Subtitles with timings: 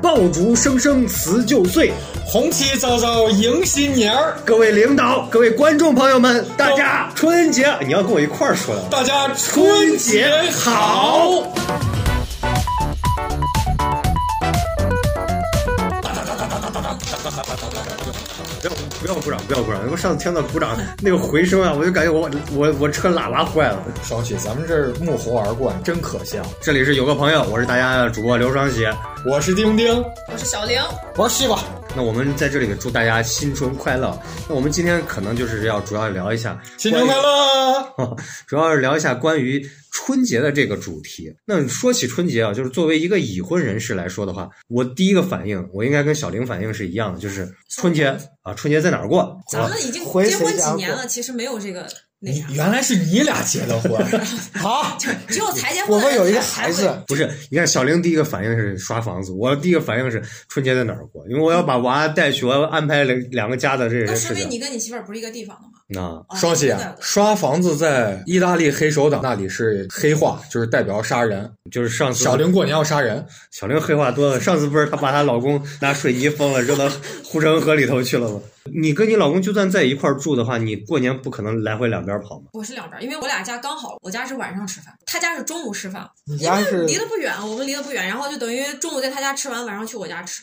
[0.00, 1.92] 爆竹声声辞旧岁，
[2.24, 4.36] 红旗招招迎新年儿。
[4.44, 11.42] 各位领导，各位观众朋友们，大家春节你要跟我一块儿说呀，大家春节好！
[19.08, 19.80] 不要鼓掌，不要鼓掌！
[19.90, 23.82] 我上次听到鼓掌那个回声啊，我就感觉我我我车喇叭坏了。
[24.02, 26.42] 双喜，咱们这儿沐猴而冠，真可笑。
[26.60, 28.86] 这里是有个朋友，我是大家的主播刘双喜，
[29.24, 29.96] 我是丁丁，
[30.30, 30.78] 我是小玲，
[31.16, 31.58] 我是西瓜。
[31.98, 34.16] 那我们在这里祝大家新春快乐。
[34.48, 38.16] 那我们今天可能就是要主要聊一下新春快乐，
[38.46, 41.34] 主要是聊一下关于春节的这个主题。
[41.44, 49.36] 那说起春节啊，就是作为一个已婚人士来说的话，我第一个反应，我应该跟小玲反应是一样的，就是春节啊，春节在哪儿过？
[49.50, 51.84] 咱们已经结婚几年了，其实没有这个。
[52.20, 53.92] 你原来是你俩结的婚，
[54.54, 55.96] 好， 只有才结婚。
[55.96, 57.30] 我们有一个孩子，不是？
[57.48, 61.24] 你看小玲第一个反应是刷房子，我第一个反应是春节在哪儿过？
[61.28, 64.28] 因为我要把娃带去，我要安排两两个家的这些事情。
[64.30, 65.77] 那说明你跟你媳妇儿不是一个地方的嘛？
[65.96, 73.24] 啊，双喜刷房子在意大利黑手党那里是黑话，就是代表杀人，就是上次小玲过年要杀人。
[73.50, 76.86] 小玲黑话多了，上次不是她把她老公拿水泥封了，扔到
[77.24, 78.40] 护城河里头去了吗？
[78.74, 82.48] 你跟你老公就算在一块儿住的话，你过年不可能来回两边跑吗？
[82.52, 86.06] 我是两边，因为我俩家刚好，我家是晚上吃饭，他家是中午吃饭。
[86.26, 90.42] 你家是离得不远，我们离得不远，然后就等于中午在他家吃完，晚上去我家吃。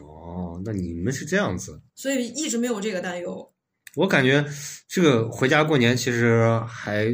[0.00, 3.50] 哦，那你们是这样子，所以一直没有这个担忧。
[3.96, 4.44] 我感觉
[4.88, 7.12] 这个回家过年其实还。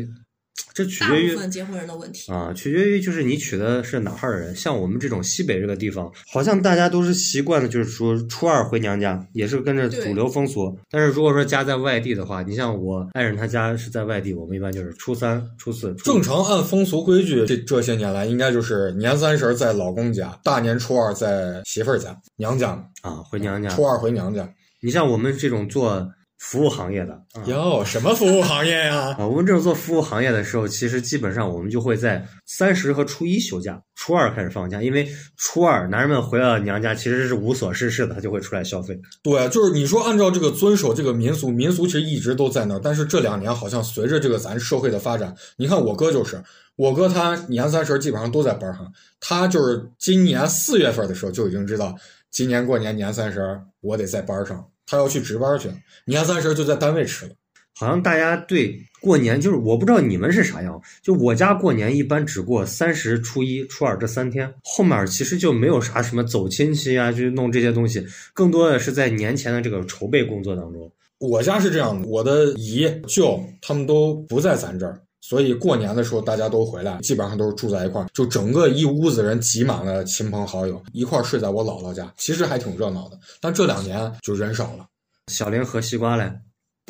[0.72, 4.54] 这取决于结婚人的问题啊，取决于就是你娶的是哪号的人。
[4.56, 10.76] 像我们这种西北这个地方，好像大家都是习惯的，就是说初二回娘家，也是跟着主流风俗。
[10.90, 15.94] 但是如果说家在外地的话，你像我爱人他家是在外地，我们一般就是初三、初四。
[15.94, 22.70] 正常按风俗规矩，这这些年来应该就是年三十在老公家，大年初二在媳妇儿家娘家
[23.02, 23.68] 啊，回娘家。
[23.68, 24.48] 初二回娘家。
[24.80, 26.10] 你像我们这种做。
[26.38, 29.16] 服务行业的哟，什么服务行业呀？
[29.18, 35.08] 啊，我们这种做服务行业的时候，其实基本上我们就会在三十和初一休假，初二开始放假，因为
[35.38, 39.00] 初二男人们回了娘家，其实是无所事事的，他就会出来消费。
[39.22, 46.42] 对，就是你说按照这个遵守这个民俗，民俗其实一直都在那儿，但是这两年好像随着这个咱社会的发展，你看我哥就是，
[46.76, 51.94] 我哥他年三十基本上都在班上，他就是今年四月份的时候就已经知道，
[52.30, 54.66] 今年过年年三十我得在班上。
[54.94, 55.68] 他要去值班去，
[56.04, 57.32] 年三十就在单位吃了。
[57.76, 60.80] 好像大家对过年就是，我不知道你们是啥样。
[61.02, 70.88] 就我家过年一般只过三十、初一、初二这三天，后面其实就没有啥什么走亲戚啊，就弄这些东西，更多的是在年前的这个筹备工作当中。
[71.18, 75.00] 我家是这样的，我的姨舅他们都不在咱这儿。
[75.26, 83.18] 所以过年的时候大家都回来，基本上都是住在一块儿，就整个一屋子人挤满了亲朋好友，一块儿睡在我姥姥家，其实还挺热闹的。
[83.40, 84.86] 但这两年就人少了。
[85.32, 86.30] 小玲和西瓜嘞，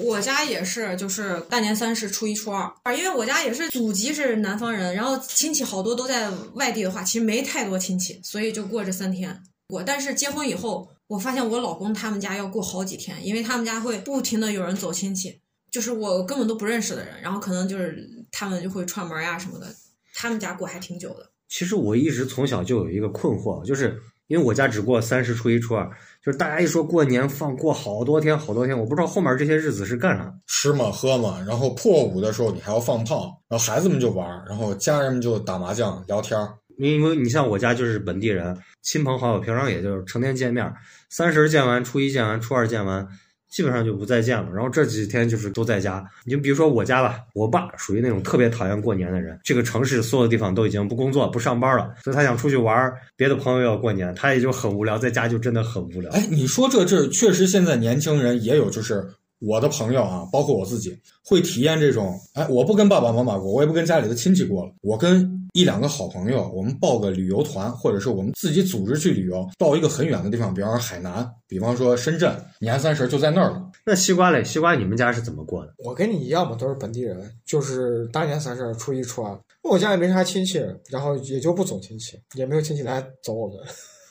[0.02, 9.80] 我家也是，就是大年三十、初一、初二，因为我家也是祖籍是南方人，然后亲戚好多都在外地的话，其实没太多亲戚，所以就过这三天过。
[9.80, 15.40] 但是结婚以后，我发现我老公他们家要过好几天，因为他们家会不停的有人走亲戚。
[15.70, 19.66] 就是我根本都不认识的人，然后可能就是他们就会串门呀什么的，
[20.12, 21.30] 他们家过还挺久的。
[21.48, 23.96] 其实我一直从小就有一个困惑，就是
[24.26, 25.88] 因为我家只过三十、初一、初二，
[26.20, 36.36] 就是大家一说过年放过好多天、好多天，我不知道后面这些日子是干啥，吃嘛喝嘛，然后破五的时候你还要放炮，然后孩子们就玩，然后家人们就打麻将聊天。
[36.76, 40.74] 因为你像我家就是本地人，亲朋好友平常也就是成天见面，
[41.08, 43.06] 三十见完，初一见完，初二见完。
[43.54, 46.04] 基本上就不再见了，然后这几天就是都在家。
[46.24, 49.38] 你就比如说我家吧，我爸属于那种特别讨厌过年的人。
[49.44, 56.10] 这个城市所有的地方都已经不工作、不上班了，所以他想出去玩，别的朋友要过年，他也就很无聊，在家就真的很无聊。
[56.10, 59.06] 哎，你说这这确实，现在年轻人也有，就是
[59.40, 62.18] 我的朋友啊，包括我自己，会体验这种。
[62.34, 65.32] 哎，我不跟爸爸妈妈过，我也不跟家里的亲戚过了，我跟。
[65.54, 73.70] 一两个好朋友，我们报个旅游团，或者是我们自己组织去旅游，到一个很远的地方，比方说海南，比方说深圳，年三十就在那儿了。
[73.86, 74.42] 那西瓜嘞？
[74.42, 75.72] 西瓜，你们家是怎么过的？
[75.78, 79.38] 我跟你一样嘛，都是本地人，就是大年三十、初一、初二。
[79.62, 80.58] 我家也没啥亲戚，
[80.90, 83.58] 然后也就不走亲戚，也没有亲戚来走我们。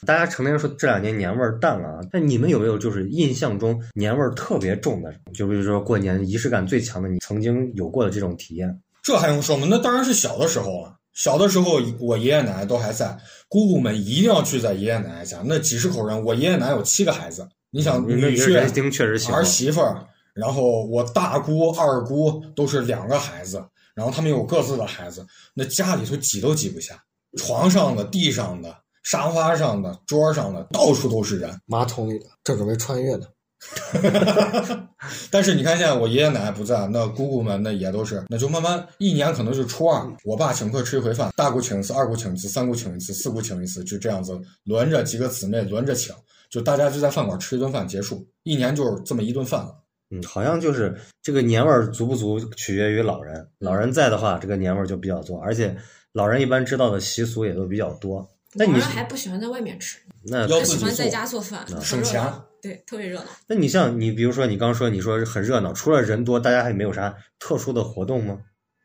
[0.06, 5.14] 大家成天说这两年年味儿淡了啊，那你们有没有就是印象中年味儿特别重的？
[5.34, 8.82] 就比如说过年仪式感最强的，你曾经有过的这种体验？
[9.02, 9.68] 这还用说吗？
[9.70, 10.96] 那当然是小的时候了。
[11.14, 13.16] 小的时候，我爷爷奶奶都还在，
[13.48, 15.44] 姑姑们一定要聚在爷爷奶奶家。
[15.46, 20.04] 那几十口人，我爷爷奶奶有七个孩子，你想你们女人婿、丁确实小，儿媳妇儿，
[20.34, 23.64] 然后我大姑、二姑都是两个孩子，
[23.94, 25.24] 然后他们有各自的孩子，
[25.54, 26.96] 那家里头挤都挤不下，
[27.38, 31.56] 床上的、地上的、沙发上的、桌上的，到处都是人。
[31.66, 33.28] 马桶里的，正准备穿越呢。
[35.32, 46.14] 但是你看，现在我爷爷奶奶不在，那姑姑们那也都是，那就慢慢一年可能就初二，我爸请客吃一回饭，大姑请一次，二姑请一次，三姑请一次，四姑请一次，就这样子轮着几个姊妹轮着请，
[46.50, 49.74] 就大家就在饭馆吃一顿饭结束，一年就是这么一顿饭了。
[50.10, 55.74] 嗯，好像就是这个年味儿足不足取决于老人，老人在的话，这个年味儿就比较足，而且
[56.12, 58.28] 老人一般知道的习俗也都比较多。
[58.56, 62.22] 那你老人还不喜欢在外面吃，那要自己做他喜欢在家做饭，省钱
[62.62, 63.26] 对，特别热闹。
[63.48, 68.38] 那你像你比如说你刚说你说很热闹，除了人多，大家还没有啥特殊的活动吗？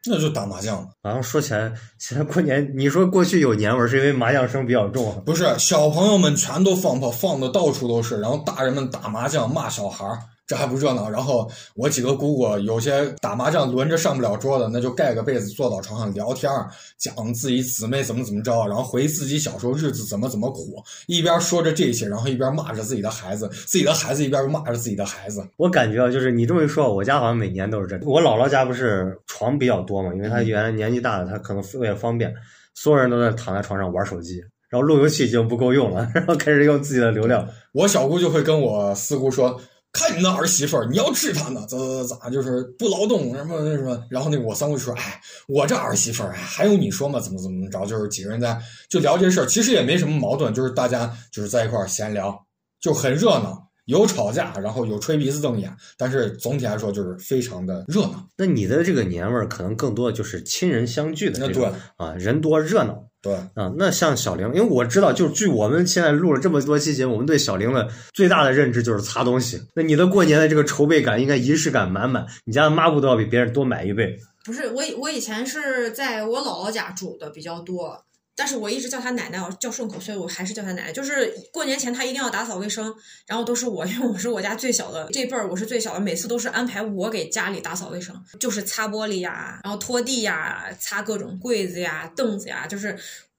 [0.06, 5.20] 那就打麻将了，然后说起来，现在过年，你说过去有年味儿，是因为麻将声比较重啊。
[5.26, 10.18] 不是小朋友们全都放炮，放的到处都是，然后大人们打麻将骂小孩儿，
[10.48, 11.08] 这还不热闹。
[11.08, 25.46] 然后我几个姑姑有些打麻将轮着上不了桌的，那就盖个被子坐到床上聊天儿，讲自己姊妹怎么怎么着，然后回忆自己小时候日子怎么怎么苦，一边说着这些，然后一边骂着自己的孩子，自己的孩子一边又骂着自己的孩子。
[25.58, 28.04] 我感觉啊，就是你这么一说，我家好像每年都是这样。
[28.06, 32.34] 我姥姥家不是床比较多嘛，因为她原来年纪大了，她可能为了方便，
[32.74, 34.40] 所有人都在躺在床上玩手机，
[34.70, 37.46] 然后路由器已经不够用了，然后开始用自己的流量。
[37.72, 39.60] 我小姑就会跟我四姑说
[39.92, 47.18] ：“看你那儿媳妇儿，你要治她呢，咋咋咋，就是不劳动什么什么。”然后那个我三姑就说：“哎，我这儿媳妇儿，哎，还用你说吗？
[47.18, 47.84] 怎么怎么着？
[47.86, 52.38] 就是几个人在就聊这事儿，其实也没什么矛盾，就是大家就是在一块儿闲聊，
[52.80, 58.22] 就很热闹。”有吵架，然后有吹鼻子瞪眼，但是总体来说就是非常的热闹。
[58.36, 63.72] 那你的这个年味儿可能更多的就是亲人相聚的那这种对啊，人多热闹对，啊。
[63.76, 69.60] 那像小玲，因为我知道，就是据我们现在录了这么多期节目，我们对小玲的最大的认知就是擦东西。
[69.74, 74.16] 那你的过年的这个筹备感应该仪式感满满，你家的抹布都要比别人多买一倍。
[74.44, 78.02] 不是我以我以前是在我姥姥家住的比较多，
[78.38, 80.92] 但是我一直叫他奶奶，我叫顺口，所以我还是叫他奶奶。
[80.92, 82.94] 就是过年前他一定要打扫卫生，
[83.26, 92.96] 然后都是我，因为我是我家最小的这辈儿，我是最小的，每次都是安排我给家里打扫卫生，就是擦玻璃呀，然后拖地呀，擦各种柜子呀、凳子呀，就是。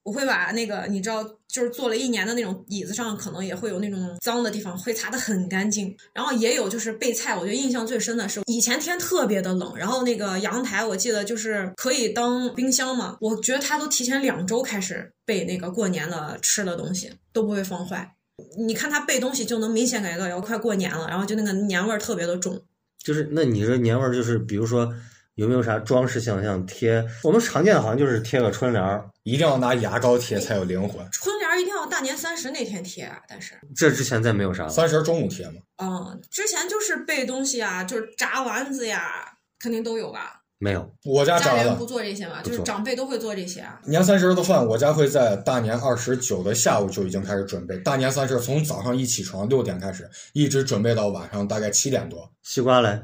[0.09, 5.95] 我会把那个你知道，就是坐了一年的那种椅子上，可能也会有那种脏的地方，会擦得很干净。
[6.15, 18.15] 然后也有就是备菜，我觉得印象最深的是以前天特别的冷，然后那个阳台我记得就是可以当冰箱嘛，我觉得它都提前两周开始备那个过年的吃的东西，都不会放坏。
[18.57, 22.59] 你看它备东西就能明显感觉到要快过年了，然后就那个年味儿特别的重。
[23.03, 24.91] 就是那你说年味儿，就是比如说
[25.39, 31.07] 有没有啥装饰性，像贴我们常见的好像就是贴个春联儿，一定要拿牙膏贴才有灵魂。
[31.11, 33.53] 春联儿一定要大年三十那天贴啊，但是。
[33.73, 34.69] 这之前再没有啥了。
[34.69, 40.35] 三十中午贴吗，嗯，之前就是备东西啊，就是炸丸子呀，肯定都有吧。
[40.61, 43.79] 没有，我家炸的家人不做这些嘛，就是长辈都会做这些啊。
[43.85, 47.77] 年三十的饭，我家会在大年二十九的下午就已经开始准备。
[47.77, 52.29] 大年三十从早上一起床六点开始，一直准备到晚上大概七点多。
[52.43, 53.01] 西瓜嘞，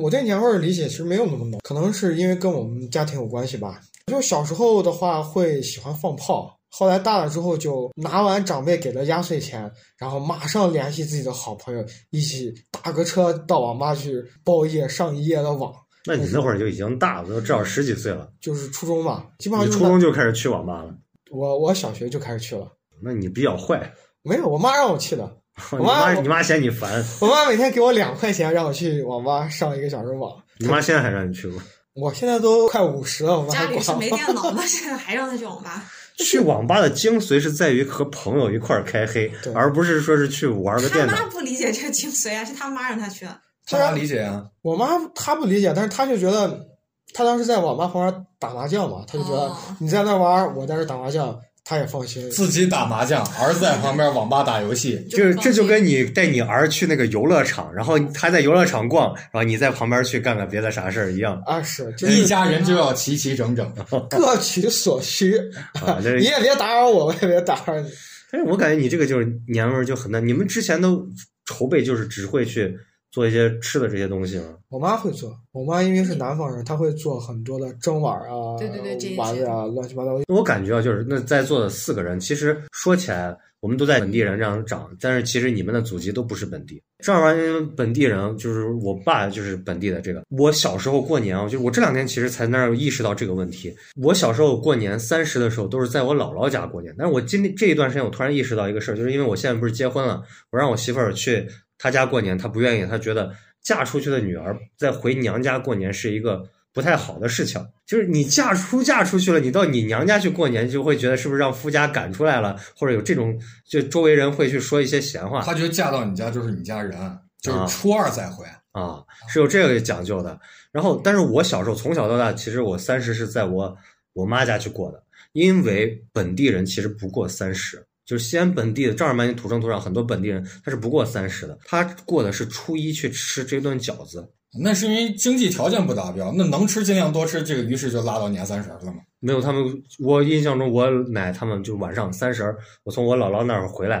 [0.00, 3.80] 我对年味儿理解其实没有那么浓，可能是因为跟我们家庭有关系吧。
[4.06, 15.72] 就小时候的话会喜欢放炮，后来大了之后就拿完长辈给的压岁钱，然后马上联系自己的好朋友一起打个车到网吧去包夜上一夜的网。
[16.06, 18.30] 那你那会儿就已经大了，都至少十几岁了。
[18.40, 20.94] 就是初中吧，基本上你初中就开始去网吧了，
[21.30, 22.70] 我我小学就开始去了，
[23.02, 23.90] 那你比较坏。
[24.22, 25.38] 没有，我妈让我去的。
[25.72, 30.32] 我妈你妈嫌你烦，我妈每天给我两块钱让我去网吧上一个小时网。
[30.58, 31.62] 你妈现在还让你去吗？
[31.94, 34.10] 我现在都快五十了，我妈家里是没。
[34.10, 34.62] 电脑吗？
[34.66, 35.84] 现在还让他去网吧？
[36.16, 41.12] 去网吧的精髓是在于和朋友一块儿开黑，而不是说是去玩个电脑。
[41.12, 43.36] 妈不理解这个精髓啊，是他妈让他去的。
[43.66, 46.66] 他妈理解啊，我妈她不理解，但是她就觉得，
[47.14, 52.30] 她当时在网吧旁边打麻将嘛，她就觉得哦你在那玩，我在这打麻将，她也放心。
[52.30, 55.02] 自己打麻将，儿子在旁边网吧打游戏。
[55.08, 63.66] 就是这就跟你带你儿去那个游乐场，然后他在游乐场逛，然后你在旁边去干个别的啥事儿一样啊，是，就一家人就要齐齐整整。
[64.10, 65.38] 各取所需，
[65.82, 65.98] 啊。
[66.18, 67.88] 你也别打扰我，我也别打扰你。
[68.30, 70.26] 但是我感觉你这个就是年味儿就很淡。
[70.26, 71.06] 你们之前都
[71.46, 72.76] 筹备就是只会去
[73.14, 74.56] 做一些吃的这些东西吗？
[74.70, 80.18] 我妈会做，我妈因为是南方人，她会做很多的蒸碗啊，对对对丸子啊，乱七八糟。
[80.26, 86.82] 我感觉啊，就是那在座的四个人，其实说起来，我们都在本地人这样长，但是其实你们的祖籍都不是本地。
[87.04, 90.00] 正儿八经本地人，就是我爸就是本地的。
[90.00, 93.72] 这个我小时候过年啊，就我这两天其实才那儿意识到这个问题。
[94.02, 101.46] 我小时候过年三十的时候都是在我姥姥家过年，但是我今天这一段时间我突然意识到一个事儿，就是因为我现在不是结婚了，我让我媳妇儿去
[101.78, 106.48] 她家过年，她不愿意，她觉得嫁出去的女儿再回娘家过年是一个。
[106.74, 115.40] 不太好的事情，就是你嫁出嫁出去了，你到你娘家去过年，就会觉得是不是让夫家赶出来了，或者有这种，就周围人会去说一些闲话。
[115.40, 116.98] 他觉得嫁到你家就是你家人，
[117.40, 120.36] 就是初二再回啊，是有这个讲究的。
[120.72, 123.76] 然后，但是我小时候从小到大，其实我三十是在我
[124.12, 125.00] 我妈家去过的，
[125.32, 134.30] 因为本地人其实不过三十，就是西安本地的正儿八经土生土长很多本地人他是不过三十的，他过的是初一去吃这顿饺子。
[134.62, 138.94] 那是因为经济条件不达标，那能吃尽量多吃，这个于是就拉到年三十了嘛。
[139.18, 139.64] 没有他们，
[139.98, 143.98] 我印象中我奶他们就晚上三十，我从我姥姥那儿回来，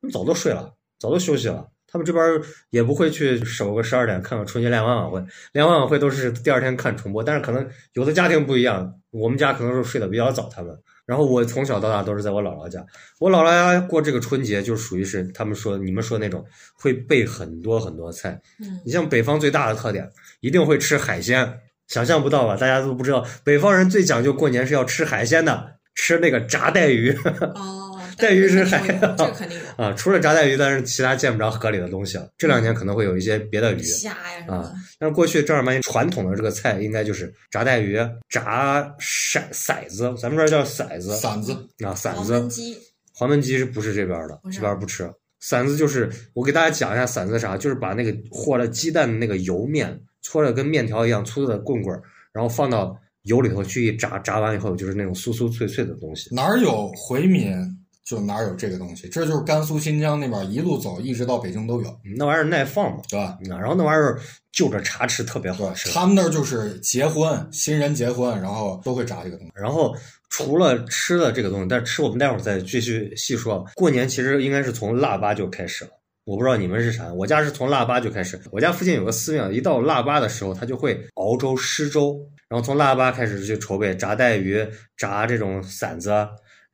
[0.00, 1.66] 他们早都睡了，早都休息了。
[1.86, 2.22] 他们这边
[2.70, 7.22] 也不会去守个十二点看个春节联欢晚会，联欢晚会都是第二天看重播。
[7.22, 10.76] 但是可能有的家庭不一样，我们家可能是睡得比较早，他们。
[11.06, 12.84] 然后我从小到大都是在我姥姥家，
[13.18, 16.44] 我姥姥家过这个春节就属于是他们说你们说那种
[16.74, 18.40] 会备很多很多菜。
[18.60, 20.08] 嗯，你像北方最大的特点，
[20.40, 22.56] 一定会吃海鲜，想象不到吧？
[22.56, 27.12] 大家都不知道，北方人最讲究过年是要吃海鲜的，吃那个炸带鱼。
[27.54, 27.93] 哦。
[28.18, 29.92] 带鱼是海，这肯定有 啊。
[29.92, 32.28] 除了炸带鱼，但是其他见不着河里的东西了。
[32.38, 34.72] 这两年可能会有一些别的鱼，虾呀啊。
[34.98, 37.96] 但是过去正儿八经传统的这个菜，应该就是炸带鱼、
[38.28, 41.52] 炸骰骰子，咱们这儿叫骰子、馓子
[41.84, 42.38] 啊，馓子。
[42.38, 42.78] 黄焖鸡，
[43.12, 44.40] 黄焖鸡是不是这边的？
[44.52, 45.10] 这边不吃。
[45.42, 52.00] 馓子就是我给大家讲一下馓子啥，就是把那个和了鸡蛋的那个油面搓的跟面条一样粗的棍棍，
[52.32, 56.34] 然后放到油里头去一炸，炸完以后就是那种酥酥脆脆的东西。
[56.34, 57.52] 哪儿有回民？
[58.04, 59.08] 就哪有这个东西？
[59.08, 61.98] 这就是甘肃、新疆那边一路走，一直到北京都有。
[62.16, 63.38] 那玩意儿耐放嘛，对吧？
[63.48, 64.20] 然后那玩意儿
[64.52, 65.90] 就着茶吃特别好吃。
[65.90, 69.52] 他们那儿就是结婚，新人结婚，然后都会炸这个东西。
[69.54, 69.96] 然后
[70.28, 73.64] 除了吃的这个东西，但吃我们待会儿再继续细说。
[73.74, 75.90] 过年其实应该是从腊八就开始了，
[76.24, 78.38] 我不知道你们是啥，我家是从腊八就开始。
[78.50, 84.62] 我家附近有个寺庙，一到腊八的时候，他就会熬粥、施粥，然后从腊八开始就筹备炸带鱼、
[84.96, 86.10] 炸这种馓子。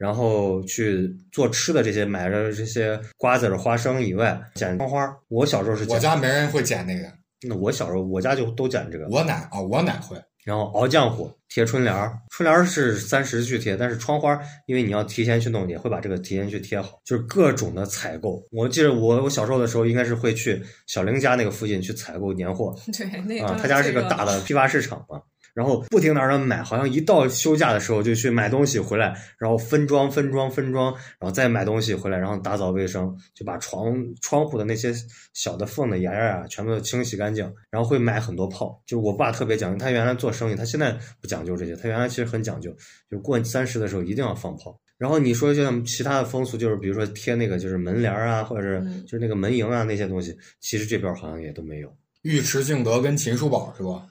[0.01, 5.15] 然后去做吃的这些，买着这些瓜子儿、花生以外，剪窗花。
[5.29, 7.07] 我小时候是，我家没人会剪那个。
[7.47, 9.07] 那我小时候，我家就都剪这个。
[9.11, 10.17] 我奶啊，我奶会。
[10.43, 12.19] 然后熬浆糊，贴春联儿。
[12.31, 16.99] 春联儿是三十去贴，但是窗花，因为你要提前去弄，也会把这个提前去贴好。
[17.05, 18.43] 就是各种的采购。
[18.53, 22.75] 我记得我我小时候的时候，应该是会去小玲家那个附近去采购年货。
[22.97, 25.21] 对，那啊，他家是个大的批发市场嘛。
[25.55, 34.93] 然后不停的让买，好像一到休假的时候就去买东西回来，然后分装分装分装，然后再买东西回来，然后打扫卫生，就把床窗户的那些
[35.35, 37.45] 小的缝的沿儿啊，全部都清洗干净。
[37.71, 42.71] 然后会买很多炮，就是我爸特别讲究，他原来做生意，他现在不讲究这些，他原来其实很讲究，
[43.11, 44.79] 就是过三十的时候一定要放炮。
[44.99, 51.91] 然后你说像其他的风俗，就是比如说贴那个就是门帘啊，或者是就是那个门迎啊那些东西，其实这边好像也都没有。
[52.25, 54.07] 尉迟敬德跟秦叔宝是吧？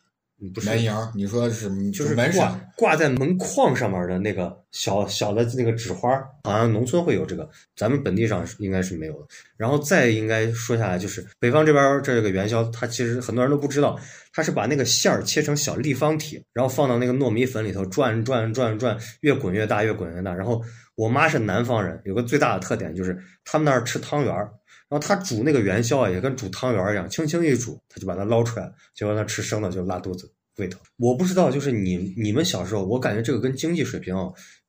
[0.47, 6.09] 不是门迎，你说是就是门挂挂在门框上面的那个小小的那个纸花，
[6.43, 9.27] 好像农村会有这个，咱们本地上应该是没有的。
[9.57, 13.99] 然后再应该说下来，就是北方这边这个元宵，它其实很多人都不知道，
[14.31, 20.33] 它是把那个馅儿切成小立方体，然后放到那个糯米粉里头转转转转，越滚越大，越滚越大。
[20.33, 20.63] 然后
[20.95, 24.49] 我妈是南方人，有个最大的特点就是他们那儿吃汤圆儿，
[24.89, 30.31] 然后他煮那个元宵啊，也跟煮汤圆儿一样，轻轻一煮，他就把它捞出来，结果他吃生的就拉肚子。
[30.57, 34.13] 胃疼，我不知道，就是你你们小时候，我感觉这个跟经济水平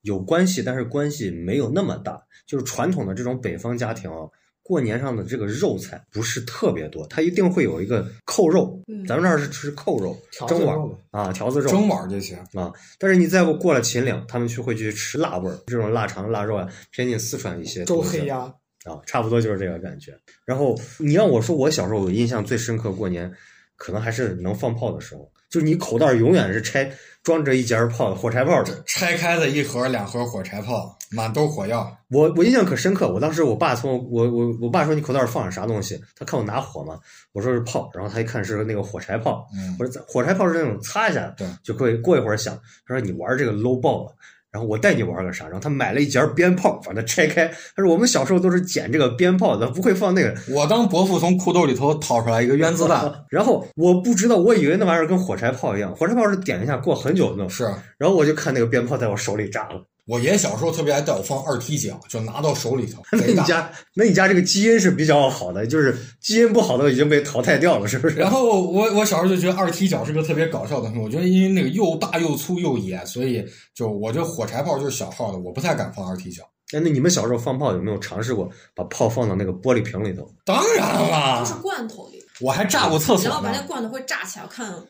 [0.03, 2.23] 有关系，但是关系没有那么大。
[2.47, 4.29] 就是传统的这种北方家庭啊，
[4.63, 8.81] 过年上的这个肉菜不是特别多，它一定会有一个扣肉。
[9.09, 10.79] 咱们这儿是吃扣肉，蒸碗
[11.11, 12.73] 啊，条子肉，蒸碗就行啊。
[12.99, 17.85] 但是你再过了秦岭，他们去会去吃辣味儿，这种腊肠、腊肉啊，偏近四川一些。
[17.85, 20.17] 周黑鸭啊，差不多就是这个感觉。
[20.45, 23.31] 然后你让我说，我小时候我印象最深刻过年，
[23.77, 25.31] 可能还是能放炮的时候。
[25.51, 26.89] 就是你口袋永远是拆
[27.25, 31.93] 装着一节炮火柴炮的，拆开的一盒两盒火柴炮，满兜火药。
[32.09, 36.01] 我我印象可深刻，我当时我爸从我我我爸说你口袋放着啥东西？
[36.15, 37.01] 他看我拿火嘛，
[37.33, 42.57] 我说是炮，然后他一看是那个火柴炮，嗯我说火柴炮是那种擦一下对就可以过一会儿响。
[42.87, 44.15] 他说你玩这个 low 爆了。
[44.53, 45.45] 然后我带你玩个啥？
[45.45, 47.47] 然后他买了一节鞭炮，把它拆开。
[47.77, 50.35] 他说我们小时候都是捡这个鞭炮的，不会放那个。
[50.49, 57.49] 我当伯父从裤兜里头掏出来一个原子弹， 然后我不知道，我以为那玩意儿跟火柴炮一样，火柴炮是点一下过很久的。
[57.49, 57.65] 是。
[57.97, 59.85] 然后我就看那个鞭炮在我手里炸了。
[60.11, 63.01] 我爷爷小时候特别爱带我放二踢脚，就拿到手里头。
[63.17, 68.17] 那你家那你家这个基因是比较好的，就是基因不好的已经被淘汰掉了，是不是？
[68.17, 76.43] 然后我我小时候就觉得二踢脚是个特别搞笑的东西，我觉得因为那个又大又粗又野，所以就我这火柴炮就是小号的，我不太敢放二踢脚。
[76.73, 80.29] 哎，那你们小时候放炮有没有尝试过把炮放到那个玻璃瓶里头？
[80.45, 83.61] 当然了都是了，罐头里，我还炸过厕所然后把那。
[83.63, 84.85] 罐头会炸起来，我看我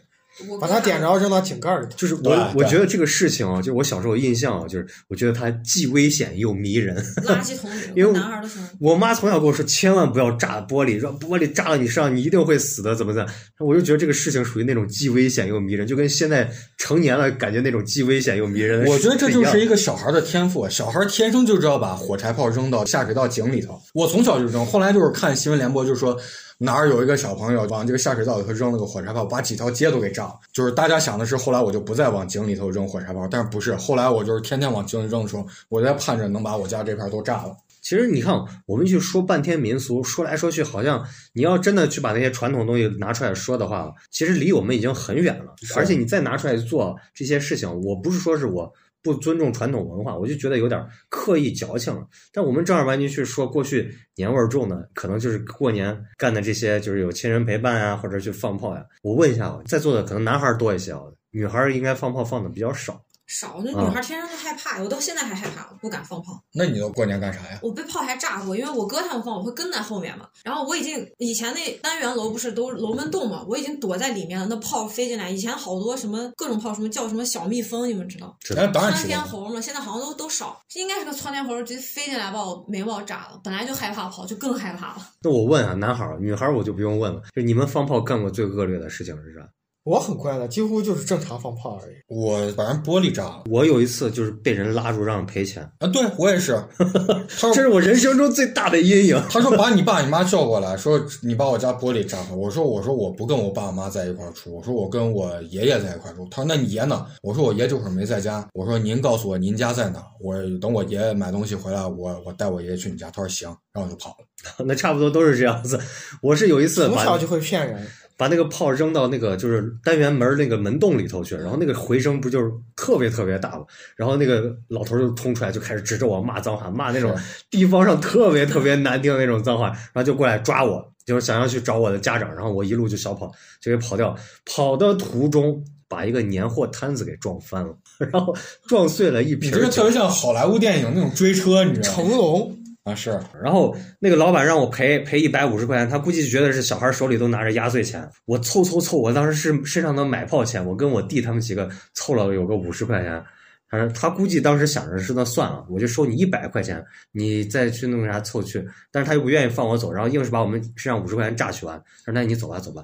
[0.61, 1.93] 把它点着扔到井盖里头。
[1.97, 6.97] 就是我我觉得这个事情啊，就是我小时候印象啊，就是我觉得它既危险又迷人。
[7.25, 8.65] 垃圾桶里， 因为我男孩的时候。
[8.81, 13.31] 我妈从小跟我说，千万不要炸玻璃，说玻璃炸了你身上，你一定会死的，怎么怎么。
[13.59, 23.79] 我就觉得这个事情属于那种既危险又迷人，就跟现在成年了感觉那种既危险又迷人的我觉得这就是一个小孩的天赋，小孩天生就知道把火柴炮扔到下水道井里头。
[23.93, 26.19] 我从小就扔，后来就是看新闻联播，就说
[26.62, 30.38] 哪儿有一个小朋友往这个下水道里头扔了个火柴炮，把几条街都给炸了。
[30.52, 37.57] 就是大家想的是，后来我就不再往井里头扔火柴炮，但是不是，后来我就是天天往井里扔的时候，我在盼着能把我家这片都炸了。
[37.81, 38.35] 其实你看，
[38.67, 41.02] 我们去说半天民俗，说来说去，好像
[41.33, 45.55] 你要真的去把那些传统东西拿出来说的话，其实离我们已经很远了。
[45.75, 48.71] 而且你再拿出来做这些事情，我不是说是我
[49.02, 52.07] 不尊重传统文化，我就觉得有点刻意矫情了。
[52.33, 58.85] 但我们正儿八经去说过去年味重的，可能就是过年干的这些，就是有亲人陪伴啊，或者去放炮呀。
[59.02, 63.02] 我问一下啊，在座的可能男孩多一些啊，女孩应该放炮放的比较少。
[63.31, 66.43] 少，那啊女孩天生就害怕，我到现在还害怕，我不敢放炮。
[66.53, 67.61] 那你都过年干啥呀？
[67.63, 70.27] 我被炮还炸过，因为我哥他们放，我会跟在后面嘛。
[70.43, 74.47] 然后我已经以前那单元楼不是都楼门洞嘛，我已经躲在里面了。
[74.51, 78.37] 那炮飞进来，以前好多什么各种炮，什么叫什么小蜜蜂，你们知道？
[78.41, 79.21] 知道哎，当然窜知道。
[79.21, 83.41] 天猴嘛，现在好像都都少，应该是个窜天猴，直接飞进来把我眉毛炸了。
[83.45, 85.09] 本来就害怕炮，就更害怕了。
[85.23, 89.49] 那我问啊，男孩儿、女孩儿我就不用问了，就你们放炮干过最恶劣的事情是啥？
[89.85, 91.95] 我很快的，几乎就是正常放炮而已。
[92.09, 95.89] 我把人玻璃炸了我有一次就是被人拉住让赔钱，啊！
[95.89, 96.63] 对我也是。
[96.79, 99.23] 他说这是我人生中最大的阴影。
[99.31, 102.35] 他说把你爸你妈叫过来，说你把我家玻璃炸了。
[102.35, 106.29] 我说我说我不跟我爸妈在一块住，我说我跟我爷爷在一块住。
[106.31, 107.07] 他说那你爷呢？
[107.23, 108.47] 我说我爷这会儿没在家。
[108.53, 110.05] 我说您告诉我您家在哪？
[110.21, 113.11] 我等我爷爷买东西回来，我我带我爷爷去你家。
[113.11, 114.27] 他说行，然后我就跑了。
[114.64, 115.79] 那差不多都是这样子。
[116.23, 117.87] 我是有一次从小就会骗人，
[118.20, 123.64] 把那个炮扔到那个就是单元门那个门洞里头去，然后那个回声不就是特别特别大吗？
[123.96, 127.16] 然后那个老头就冲出来就开始指着我骂脏话，骂那种
[127.48, 135.64] 地方上特别特别难听的那种脏话，然后就过来抓我，就是想要去找我的家长，然后我一路就小跑，就给跑掉，跑的途中。
[135.90, 138.33] 把一个年货摊子给撞翻了，然后
[138.68, 141.94] 撞碎了一瓶儿酒这个特别像好莱坞电影那种追车，你知道吗？
[141.96, 143.21] 成龙啊，是。
[143.43, 153.23] 然后那个老板让我赔赔一百五十块钱，他估计觉得是小孩手里都拿着压岁钱，我凑凑凑，我当时是身上的买炮钱，我跟我弟他们几个凑了有个五十块钱，
[153.69, 162.83] 他说他估计当时想着是那算了，我就收你一百块钱，你再去弄啥凑去，但是他又不愿意放我走，然后硬是把我们身上五十块钱榨取完，他说那你走吧走吧，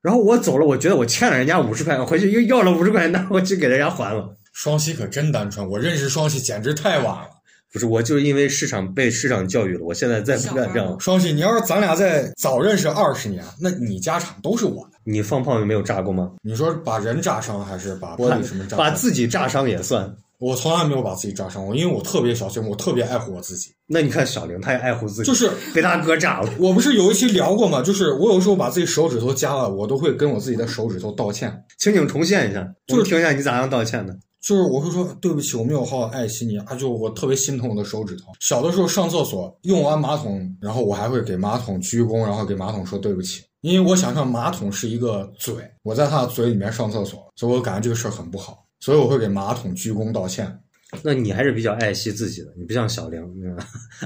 [0.00, 4.36] 然后我走了，我觉得我欠了人家五十块钱，回去又要了五十块钱，那我去给人家还了。
[4.54, 7.28] 双喜可真单纯，我认识双喜简直太晚了。
[7.74, 10.96] 不是，我就是因为市场被市场教育了，我现在再不敢这样。
[11.00, 14.98] 双喜，你要是咱俩再早认识二十年，那你家产都是我的。
[15.02, 16.30] 你放炮有没有炸过吗？
[16.44, 18.76] 你说把人炸伤还是把玻璃什么炸？
[18.76, 20.14] 把自己炸伤也算。
[20.38, 23.72] 我从来没有把自己炸伤过，因为我特别小心，我特别爱护我自己。
[23.88, 26.50] 那你看小玲，她也爱护自己，就是被大哥炸了。
[26.60, 27.82] 我不是有一期聊过吗？
[27.82, 31.64] 就是我有时候把自己手指头夹了，我都会跟我自己的手指头道歉。
[31.78, 34.16] 请请重现一下，就是我听一下你咋样道歉的。
[34.44, 36.74] 就是我会说对不起，我没有好好爱惜你啊！
[36.74, 38.26] 就我特别心疼我的手指头。
[38.40, 50.60] 小的时候上厕所用完马桶，然后我还会给马桶鞠躬，然后给马桶说对不起，因为我想象马桶是一个嘴，我在它的嘴里面上厕所，所以我感觉这个事儿很不好，所以我会给马桶鞠躬道歉。
[51.02, 53.56] 那你还是比较爱惜自己的，你不像小玲，嗯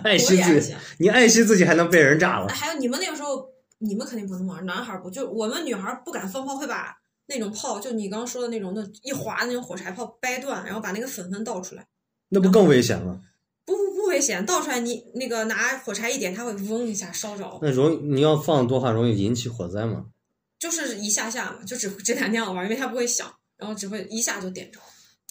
[0.04, 2.46] 爱惜自己爱，你爱惜自己还能被人炸了。
[2.48, 3.44] 还有你们那个时候，
[3.78, 6.96] 你们肯定不能玩，男孩儿不，就我们女孩儿不敢放炮，会把
[7.28, 11.86] 那种炮，就你刚刚说的那种，那一划那种火柴炮掰断，然后把那个粉粉倒出来。
[12.30, 13.20] 那不更危险吗？
[13.64, 20.06] 不不不危险，倒出来你那个拿火柴一点，它会嗡一下烧着，那容易你要放多话，容易引起火灾吗？
[20.58, 24.80] 就是一下下嘛，就只只敢那样玩，因为它不会响，然后只会一下就点着。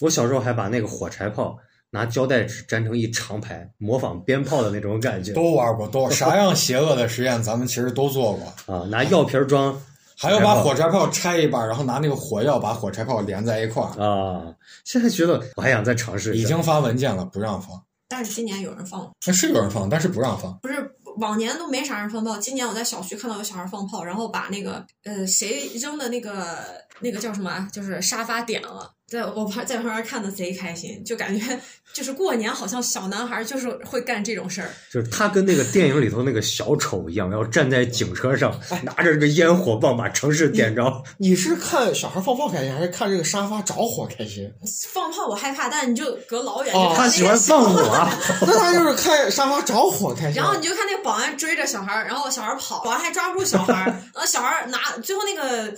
[0.02, 1.58] 我小时候还把那个火柴炮
[1.90, 8.76] 拿胶带纸粘成一长排，模仿鞭炮的那种感觉都玩过，都 啥样邪恶的实验咱们其实都做过。
[8.76, 9.82] 啊，拿药瓶装
[10.20, 14.04] 还要把火柴炮拆一半，然后拿那个火药把火柴炮连在一块儿。
[14.04, 14.54] 啊。
[14.84, 16.44] 现在觉得我还想再尝试一下。
[16.44, 17.80] 已经发文件了，不让放。
[18.10, 20.58] 但是今年有人放了，那是有人放，但是不让放。
[20.62, 26.58] 不是往年都没啥人放炮，今年我在小区看到有小孩放炮，然后把那个呃谁扔的那个
[27.00, 31.58] 那个叫什么啊，就是沙发点了，在我旁在旁边看的贼开心，就感觉
[31.94, 34.70] 就是过年好像小男孩就是会干这种事儿。
[34.92, 41.04] 就是他跟那个电影里头那个小丑一样，要站在警车上，拿着这个烟火棒把城市点着。
[41.20, 44.52] 你是看小孩放炮开心，还是看这个沙发着火开心？
[44.92, 48.08] 放炮我害怕，但你就隔老远哦就看那他喜欢放火，
[48.46, 50.34] 那他就是看沙发着火开心。
[50.34, 55.74] 然后你就看那个保安追着小孩儿，然后小孩儿跑，保安还抓不住小孩儿，然后小孩儿拿最后那个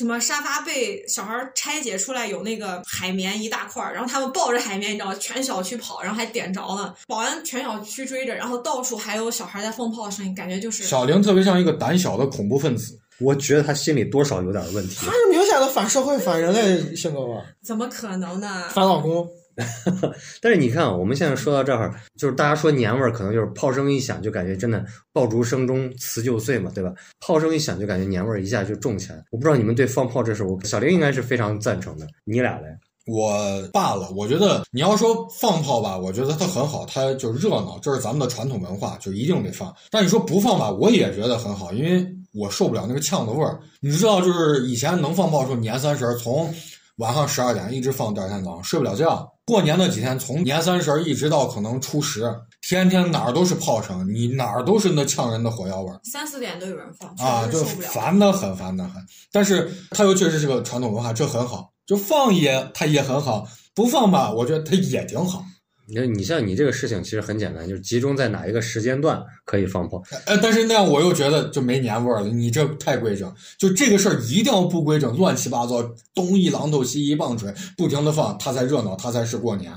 [0.00, 5.14] 什么沙发被小孩拆解出来，有那个海绵一大块儿，然后他们抱着海绵，你知道吗？
[5.20, 12.98] 全小区跑，然后还点着了，保安全小区追着，然后到处还有小孩在放炮的声音，感觉就是小玲特别像一个胆小的恐怖分子。
[13.18, 15.12] 我觉得他心里多少有点问题他。
[15.12, 17.44] 是明显的反社会、反人类性格吧？
[17.62, 18.70] 怎么可能呢？
[18.70, 19.28] 反老公，
[20.40, 26.92] 但是你看啊，我们现在说到这儿，就是大家说年味儿，可能就是炮声一响就感觉真的爆竹声中辞旧岁嘛，对吧？
[27.20, 29.22] 炮声一响就感觉年味儿一下就重起来。
[29.30, 32.66] 我不知道你们对放炮这事，我小玲应该是非常赞成的，你俩嘞？
[33.06, 33.32] 我
[33.72, 39.74] 罢了，我觉得你要说放炮吧，我觉得它很好，它就热闹，这是咱们的传统文化，就一定得放。
[39.90, 43.58] 但你说不放吧，我也觉得很好，因为我受不了那个呛的味儿。
[43.80, 46.54] 你知道，就是以前能放炮的时候，年三十从
[46.98, 49.28] 晚上十二点一直放第二天早上，睡不了觉。
[49.50, 52.32] 过年那几天，从年三十儿一直到可能初十，
[52.62, 55.98] 天天哪儿都是炮声，你哪儿都是那呛人的火药味儿。
[56.04, 57.64] 三四点都有人放，啊，就。
[57.64, 59.04] 烦得很，烦得很。
[59.32, 61.72] 但是它又确实是个传统文化，这很好。
[61.84, 65.44] 就放也它也很好，不放吧，我觉得它也挺好。
[65.90, 70.00] 你看，你像你这个事情其实很简单，就是集中在哪一个时间段可以放炮。
[70.26, 72.28] 呃，但是那样我又觉得就没年味儿了。
[72.28, 75.82] 你这太规整，就这个事儿一定要不规整，乱七八糟，
[76.14, 79.72] 东一榔头西一棒槌，不停的放，它才热闹，它才是过年。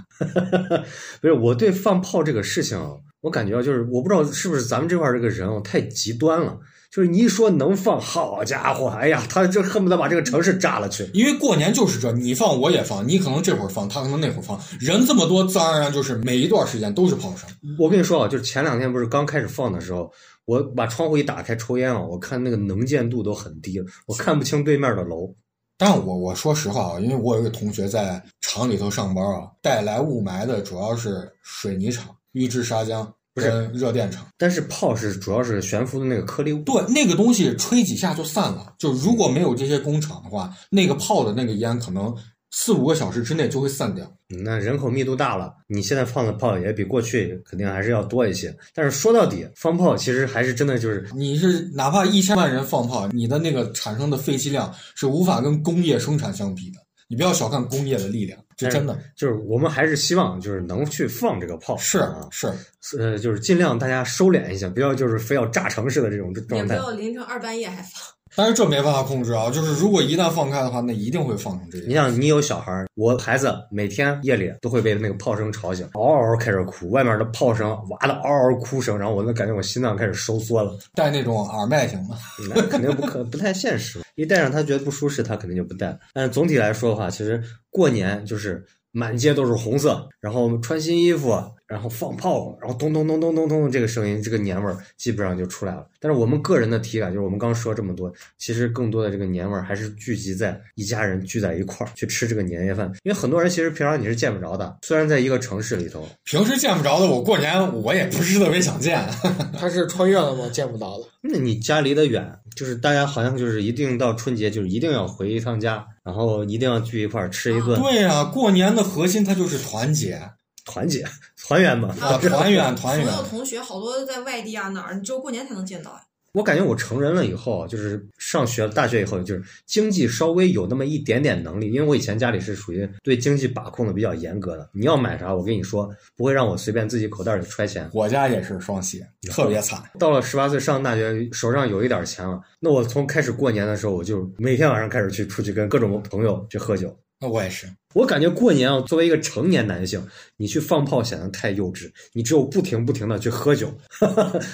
[1.20, 6.58] 不是我对放炮这个事情啊，我感觉啊，就是我不知道是不是咱们这块儿这个人哦太极端了，
[6.94, 11.10] 就是你一说能放，好家伙，哎呀，他就恨不得把这个城市炸了去。
[11.16, 17.50] 因为过年就是这，你放我也放，你可能这会儿放，他可能那会儿放，人这么多，自然而然就是每一段时间都是炮声。
[17.80, 20.12] 我跟你说啊，就是前两天不是刚开始放的时候，
[20.46, 25.34] 我把窗户一打开抽烟啊，我看那个能见度都很低了，我看不清对面的楼。
[25.80, 34.26] 但我我说实话啊，因为我有一个同学在厂里头上班啊，带来雾霾的主要是水泥厂、预制砂浆跟热电厂。
[34.38, 38.74] 但是炮是主要是悬浮的那个颗粒物，对，那个东西吹几下就散了。
[38.78, 42.16] 就如果没有这些工厂的话，那个炮的那个烟可能
[42.52, 44.06] 四五个小时之内就会散掉。
[44.30, 48.56] 嗯那人口密度大了，你现在放的炮也比过去肯定还是要多一些。
[48.74, 56.80] 但是说到底，放炮其实还是真的就是你是哪怕一千万人放炮，你的那个产生的废气量是无法跟工业生产相比的。
[57.14, 62.52] 你不要小看工业的力量，这真的就是我们还是希望就是能去放这个炮，是啊，是。
[62.98, 66.76] 呃，就是尽量大家收敛一下，不要就是非要炸城市的这种也状态。
[66.76, 68.02] 不要凌晨二半夜还放。
[68.36, 71.88] 但是这没办法控制啊，就是如果一旦放开的话，那一定会放成这样。
[71.88, 82.18] 你想，你有小孩儿，我孩子每天夜里都会被那个炮声吵醒，嗷嗷开始哭，外面的炮声哇的嗷嗷哭声，然后我那感觉我心脏开始收缩了，戴那种耳麦行吗？
[82.50, 84.00] 那肯定不可不太现实。
[84.16, 85.98] 一戴上他觉得不舒适，他肯定就不戴。
[86.14, 88.64] 但总体来说的话，其实过年就是
[88.94, 95.86] 满街都是红色，然后穿新衣服，然后放炮，然后咚咚咚咚咚咚，这个声音，这个年味儿基本上就出来了。
[96.00, 102.86] 但是我们个人的体感就是，我们刚说这么多，其实更多的这个年味儿还是聚集在一家人聚在一块儿去吃这个年夜饭。
[103.04, 109.04] 因为很多人其实平常你是见不着的，虽然在一个城市里头，平时见不着的，我过年我也不是特别想见。
[109.58, 110.48] 他是穿越了吗？
[110.54, 111.08] 见不着了。
[111.22, 120.22] 那你家离得远，就是大家好像就是一定到春节就是一定要回一趟家，然后一定要聚一块儿吃一顿，对呀、过年的核心它就是团结
[120.66, 121.06] 团结
[121.48, 121.96] 团圆嘛。
[122.00, 123.16] 啊，团圆 团圆所。
[123.18, 126.02] 有同学好多在外地啊哪儿，你只有过年才能见到呀。
[126.34, 134.68] 我感觉我成人了以后，就是上学大学以后，就是经济稍微有那么一点点能力，因为我以前家里是属于对经济把控的比较严格的。
[134.74, 137.88] 你要买啥，我跟你说，不会让我随便自己口袋里揣钱。
[137.94, 139.84] 我家也是双喜，特别惨。
[140.00, 146.98] 到了十八岁上大学，手上有一点钱了，那我从开始过年的时候，我就每天晚上开始去出去跟各种朋友去喝酒。
[147.20, 150.06] 那我也是，我感觉过年啊，作为一个成年男性，
[150.38, 153.74] 你去放炮显得太幼稚，你只有不停不停的去喝酒，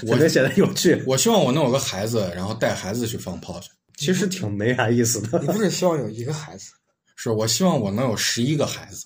[0.07, 1.01] 才能显得有趣。
[1.05, 3.69] 我希望我能有个孩子，然后带孩子去放炮去。
[3.97, 5.39] 其实挺没啥意思的。
[5.39, 6.71] 你不是希望有一个孩子？
[7.15, 9.05] 是我希望我能有十一个孩子，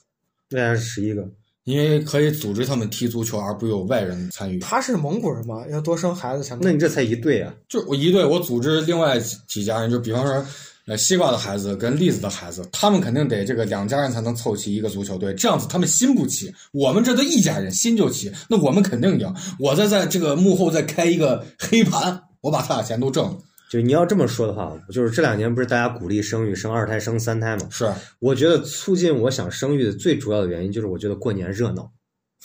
[0.50, 1.28] 对啊，十一个。
[1.63, 4.60] 因为可以组织他们踢足球，而不有外人参与。
[4.60, 6.60] 他是蒙古人嘛，要多生孩子才能。
[6.62, 7.54] 那你这才一对啊！
[7.69, 10.46] 就我一队，我组织另外几几家人，就比方说，
[10.86, 19.34] 呃，西瓜的孩子跟栗子的孩子，他们肯定得这个两家人才能凑齐一个足球队，这样子他们心不齐，我们这都一家人心就齐，那我们肯定赢。
[19.58, 23.38] 我再在这个幕后再开一个黑盘，我把他俩钱都挣了。
[23.69, 27.65] 就你要这么说的话，就是这两年不是大家鼓励生育，生二胎、生三胎嘛？
[27.72, 31.89] 是我觉得促进我想生育的最主要的原因就是我觉得过年热闹，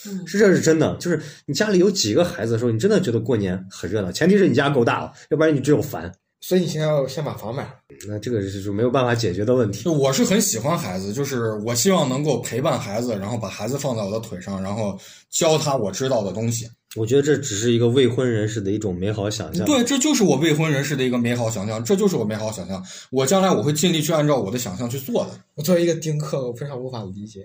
[0.07, 0.97] 嗯，是这是真的。
[0.99, 4.13] 就是你家里有几个孩子的时候，你真的觉得过年很热闹。
[4.13, 6.11] 前提是你家够大了，要不然你只有烦。
[6.41, 7.75] 所以你现在要先把房买了。
[8.07, 9.89] 那这个是就没有办法解决的问题。
[9.89, 14.99] 我是很喜欢孩子，就是我希望能够陪伴孩子，然后把孩子放在我的腿上，然后
[15.31, 16.69] 教他我知道的东西。
[16.97, 19.67] 我觉得这只是一个未婚人士的一种美好想象。
[19.67, 22.83] 对，这就是我未婚人士的一个美好想象，这就是我美好想象。
[23.11, 25.31] 我将来我会尽力去按照我的想象去做的。
[25.55, 27.41] 我作为一个丁克，我非常无法理解。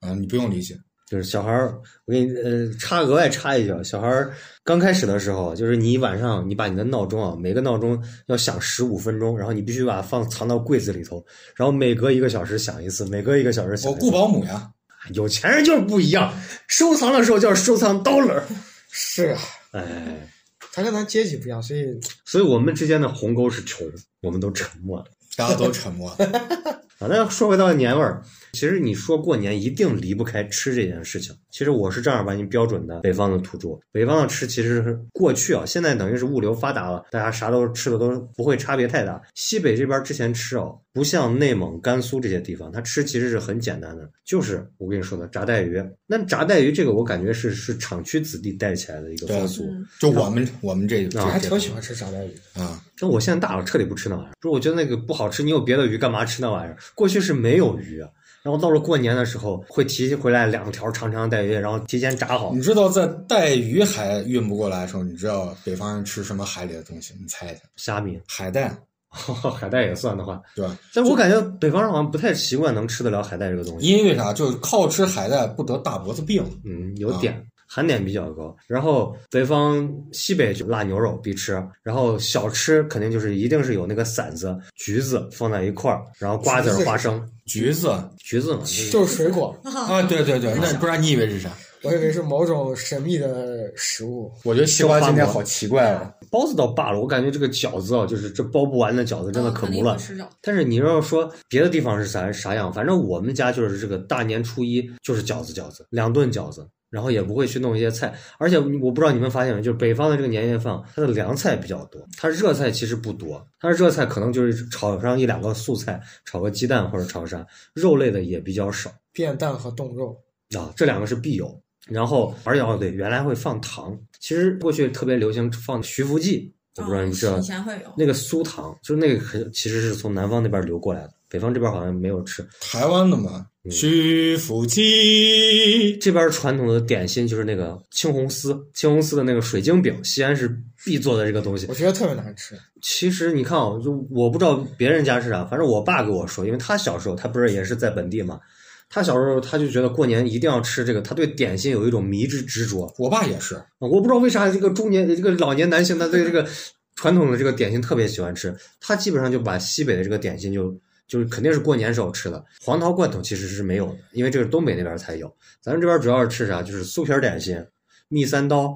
[0.00, 0.78] 啊、你不用理解。
[1.08, 14.00] 就是小孩儿，我给你呃插额外插一句啊，小孩儿刚开始的时候，就是你晚上你把你的闹钟啊，每个闹钟要响十五分钟，然后你必须把它放藏到柜子里头，然后每隔一个小时响一次，每隔一个小时响一次。
[14.04, 14.68] 我雇保姆呀，
[15.12, 16.34] 有钱人就是不一样，
[16.66, 18.42] 收藏的时候叫收藏 dollar。
[18.90, 19.40] 是啊，
[19.72, 20.28] 哎，
[20.72, 21.84] 他跟咱阶级不一样，所以
[22.24, 23.86] 所以我们之间的鸿沟是穷，
[24.22, 25.04] 我们都沉默了。
[25.36, 26.16] 大家都沉默。
[26.98, 31.34] 啊，那说回到年味儿，其实你说过年一定离不开吃这件事情。
[31.50, 39.20] 其实我是正儿八经标准的北方的土著，北方的吃其实是过去啊，现在等于是物流发达了，大家啥都吃的都不会差别太大。
[39.34, 45.82] 西北这边之前吃哦，不像内蒙、甘肃这些地方，它吃其实是很简单的，就是我跟你说的炸带鱼。
[46.06, 49.64] 那炸带鱼这个我感觉是是厂区子弟带起来的一个风俗。
[49.70, 52.34] 嗯就我们我们这这啊我还挺喜欢吃炸带鱼。
[52.54, 54.32] 啊，但我现在大了，彻底不吃那玩意儿。
[54.40, 55.42] 不是，我觉得那个不好吃。
[55.42, 56.76] 你有别的鱼，干嘛吃那玩意儿？
[56.94, 58.08] 过去是没有鱼啊，
[58.42, 62.62] 然后到了过年的时候，会提回来两条长长的带鱼，然后提前炸好你。
[62.62, 67.14] 知道在带鱼还运不过来的时候，你知道北方人吃什么海里的东西？
[67.20, 68.76] 你猜一下，虾米、海带，
[69.58, 70.76] 海带也算的话，对吧？
[70.94, 73.86] 但我感觉北方人好像不太习惯能吃得了海带这个东西。
[73.86, 74.32] 因为啥？
[74.32, 76.44] 就是靠吃海带不得大脖子病。
[76.64, 77.44] 嗯，有点。
[77.66, 91.50] 含碘比较高，然后北方西北就腊牛肉必吃，然后小吃肯定就是一定是有那个馓子、橘子放在一块儿，然后瓜子花生、橘子橘子嘛，就是水果，啊，对对对，那不然你以为是啥？
[91.82, 94.32] 我以为是某种神秘的食物。
[94.44, 96.10] 我觉得西瓜今天好奇怪啊！
[96.32, 99.96] 包子倒罢了，我感觉这个饺子啊，就是这包不完的饺子真的可肯不了。
[99.96, 100.24] 定会吃。
[100.40, 108.14] 但是你要说别的地方是啥啥样，反正我们家就是这个大年初一就是饺子饺子，两顿饺子，然后也不会去弄一些菜。
[108.38, 120.16] 而且我不知道你们发现没，就是北方的这个年夜饭，它的凉菜比较多，它热菜其实不多，它的热菜可能就是炒上一两个素菜，炒个鸡蛋或者炒个啥，肉类的也比较少变蛋和冻肉，
[120.56, 121.60] 啊，这两个是必有。
[121.88, 127.92] 然后，而且哦对，原来会放糖，其实过去特别流行放徐福记，我不知道你们知道哦以前会有。
[127.96, 132.46] 那个酥糖，就是那个很其实是从南方那边流过来的，北方这边好像没有吃。
[132.60, 141.74] 台湾的嘛，徐福记，这边传统的点心就是那个青红丝，青红丝的那个水晶饼，西安是必做的这个东西我。
[141.74, 142.58] 觉得特别难吃。
[142.82, 148.38] 其实你看啊，就我不知道别人家是啥，反正我爸给我说，因为他小时候他不是也是在本地嘛，
[148.88, 152.92] 他小时候他就觉得过年一定要吃这个，他对点心有一种迷之执着。
[152.98, 153.54] 我爸也是。
[153.54, 156.46] 啊我不知道为啥这个中年这个老年男性他对这个
[156.94, 160.74] 传统的这个点心特别喜欢吃，他基本上就把西北的这个点心就
[161.06, 162.42] 就是肯定是过年时候吃的。
[162.60, 167.62] 黄桃罐头其实是没有的，因为这是东北那边才有，咱们这边主要是吃啥，就是酥皮点心、
[168.08, 168.74] 蜜三刀，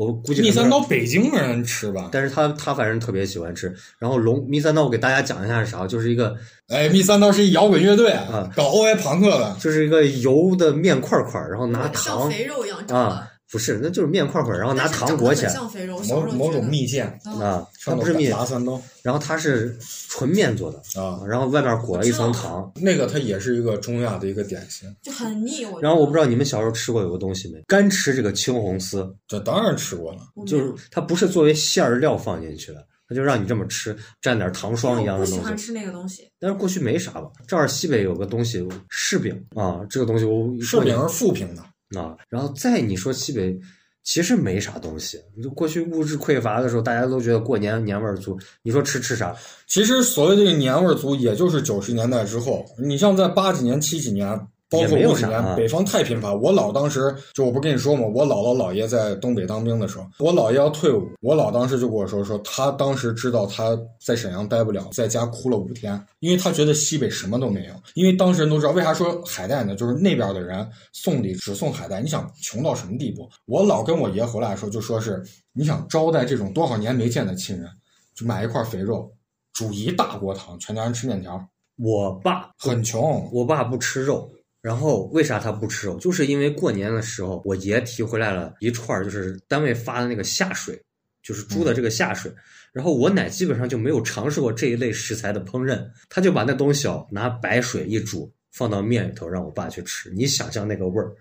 [0.00, 2.08] 我估计蜜三刀北京人吃吧？
[2.10, 3.70] 但是他他反正特别喜欢吃。
[3.98, 6.34] 然后龙蜜三刀，我给大家讲一下是啥，就是一个
[6.68, 9.54] 哎，蜜三刀是一摇滚乐队啊，搞 OI 朋克的。
[9.60, 19.76] 就是一个油的面块块，然后拿像糖肥肉一样啊的，，不是，那就是面块块儿，然后拿糖裹起来像肥肉，某某种蜜饯，嗯啊，它不是蜜，砸三刀然后它是
[20.08, 20.78] 纯面做的。
[21.00, 22.70] 啊，然后外面裹了一层糖。
[22.76, 24.88] 那个它也是一个中亚的一个点心。
[25.02, 25.64] 就很腻。
[25.64, 27.60] 我然后我不知道，你们小时候吃过有个东西没？
[27.66, 30.20] 干吃这个青红丝，这当然吃过了。
[30.46, 35.38] 就是它不是作为馅儿料放进去的，它就让你这么吃，蘸点糖霜一样的东西。
[35.38, 36.30] 不喜欢吃那个东西。
[36.38, 37.28] 但是过去没啥吧？
[37.48, 38.60] 这儿西北有个东西
[38.90, 41.64] 柿饼啊，这个东西我柿饼是富平的，
[41.96, 43.60] 啊，然后再你说西北。
[44.02, 48.36] 其实没啥东西，就过去物质匮乏的时候，大家都觉得过年年味儿足。
[48.62, 49.36] 你说吃吃啥？
[49.66, 52.64] 其实所谓这个年味儿足，也就是九十年代之后。
[52.78, 56.32] 你像在八几年、七几年，包括五几年，啊北方太频繁。
[56.40, 67.74] 我姥当时就我不跟你说嘛，我姥姥姥爷在东北当兵的时候，我姥爷要退伍，我姥当时就跟我说，说他当时知道他在沈阳待不了，在家哭了五天，因为他觉得西北什么都没有。
[67.94, 69.74] 因为当时人都知道，为啥说海带呢？
[69.74, 73.28] 就是那边的人送礼只送海带，你想穷到什么地步？
[73.46, 75.20] 我姥跟我爷回来的时候就说是，
[75.52, 77.68] 你想招待这种多少年没见的亲人，
[78.14, 79.10] 就买一块肥肉。
[79.52, 81.38] 煮一大锅汤，全家人吃面条，
[81.76, 83.28] 我爸很穷。
[83.32, 84.30] 我爸不吃肉，
[84.62, 85.98] 然后为啥他不吃肉？
[85.98, 90.80] 就是因为过年的时候，我爷提回来了一串儿，就是单位发的那个下水，
[91.22, 92.30] 就是猪的这个下水。
[92.72, 100.10] 然后我奶基本上就没有尝试过这一类食材的烹饪，他就把那东西哦拿白水一煮，放到面里头让我爸去吃。
[100.10, 101.12] 你想象那个味儿，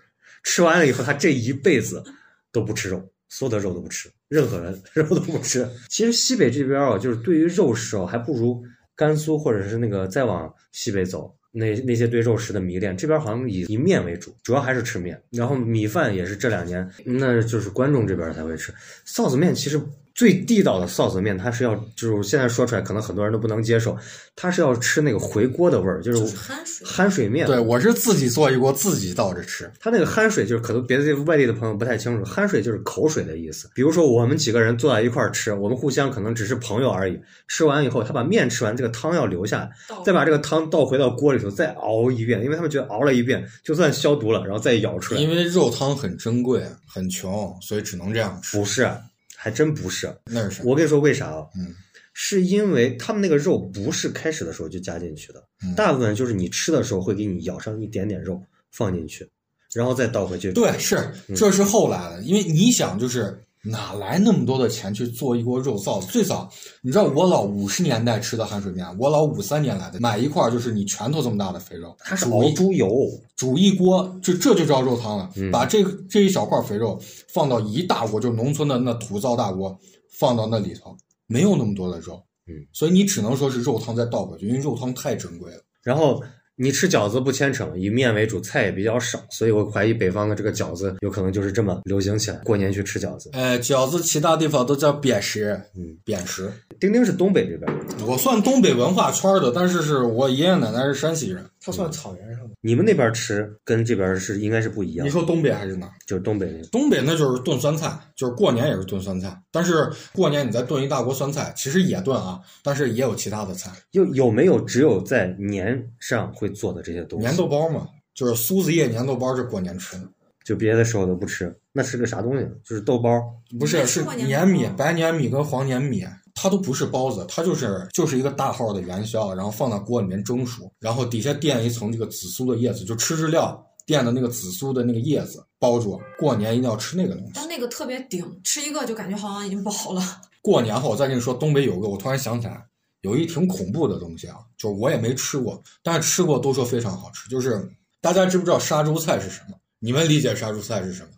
[0.43, 2.03] 吃完了以后他这一辈子
[2.51, 5.67] 都不吃肉，所有的肉都不吃，任何人 肉都不吃。
[5.87, 8.61] 其实西北这边哦，就是对于肉食哦，还不如
[8.95, 11.35] 甘肃或者是那个再往西北走。
[11.51, 18.73] 那那些对肉食的迷恋，这边好像以以面为主，主要还是吃面，然后米饭也是这两年，那就是观众这边才会吃
[19.05, 19.53] 臊子面。
[19.53, 19.81] 其实
[20.19, 23.97] 最地道的臊子面，它是要就是现在说出来，可能很多人都不能接受，
[24.35, 26.85] 它是要吃那个回锅的味儿，就是酣水。
[26.85, 27.47] 酣水面。
[27.47, 29.71] 对我是自己做一锅，自己倒着吃。
[29.79, 33.69] 它那个酣水就是可能别的外地的朋友不太清楚，酣水就是口水的意思。
[33.73, 39.71] 比如说我们几个人坐在一块儿吃，我们互相可能只是朋友而已，吃完以后他把面吃完，这个汤要留下来，
[40.05, 45.21] 再把这个汤倒回到锅里头再熬一遍，因为他们觉得熬了一遍就算消毒了，然后再舀出来。
[45.21, 48.57] 因为肉汤很珍贵，很穷，所以只能这样吃。
[48.57, 48.91] 不是，
[49.41, 50.13] 还真不是。
[50.25, 50.63] 那是啥？
[50.65, 51.47] 我跟你说为啥啊？
[51.55, 51.73] 嗯，
[52.13, 59.25] 是因为他们那个肉不是开始的时候就加进去的，嗯大部分就是你吃的时候会给你舀上一点点肉放进去，
[59.73, 60.51] 然后再倒回去。
[60.51, 60.97] 对，是
[61.29, 66.07] 嗯这是后来的，因为你想，就是哪来那么多的钱去做一锅肉臊子？
[66.07, 66.49] 最早，
[66.81, 72.89] 你知道我老五十年代吃的汗水面，我老五三年来的，买一块就是你拳头这么大的肥肉，它是熬猪油，
[73.35, 75.29] 煮一锅，这这就叫肉汤了。
[75.35, 76.97] 嗯把这这一小块肥肉
[77.33, 79.77] 放到一大锅，就农村的那土灶大锅，
[80.17, 80.95] 放到那里头，
[81.27, 85.61] 没有那么多的肉，嗯，所以你只能说是肉汤再倒回去，因为肉汤太珍贵了。
[85.83, 86.23] 然后
[86.61, 93.29] 你吃饺子不虔诚，以面为主，菜也比较少，所以我怀疑北方的这个饺子有可能就是这么流行起来，过年去吃饺子。
[93.31, 96.51] 哎，饺子其他地方都叫扁食，嗯，扁食。
[96.77, 97.73] 丁丁是东北这边，
[98.05, 101.45] 我算东北文化圈的，但是是我爷爷奶奶是山西人。
[101.63, 102.55] 它算草原上的。
[102.61, 105.91] 你们那边吃跟这边是应该是不一样你，说东北还是哪？
[106.07, 106.67] 就是东北那个。
[106.67, 117.25] 东北那就是炖酸菜，就是过年也是炖酸菜，但是过年你再炖一大锅酸菜，其实也炖啊，但是也有其他的菜，有有没有只有在年上会做的这些东西？
[117.25, 120.03] 年豆包嘛，就是苏子叶年豆包是过年吃的，
[120.45, 122.45] 就别的时候都不吃，那是个啥东西？
[122.63, 123.21] 就是豆包。
[123.59, 126.05] 不是是没吃过粘粘米、白粘米跟黄粘米，
[126.41, 137.33] 它都不是包子，它就是就是一个大号的元宵，然后放到锅里面蒸熟，然后底下垫一层这个紫苏的叶子，就吃日料垫的那个紫苏的那个叶子包住，过年一定要吃那个东西。
[137.35, 140.01] 但那个特别顶，吃一个就感觉好像已经饱了。
[140.41, 142.65] 过年后，我再跟你说，东北有个，我突然想起来，
[143.01, 147.29] 有一挺恐怖的东西啊，就是我也没吃过，但是吃过都说非常好吃。
[147.29, 149.57] 就是大家知不知道杀猪菜是什么？
[149.79, 151.09] 你们理解杀猪菜是什么？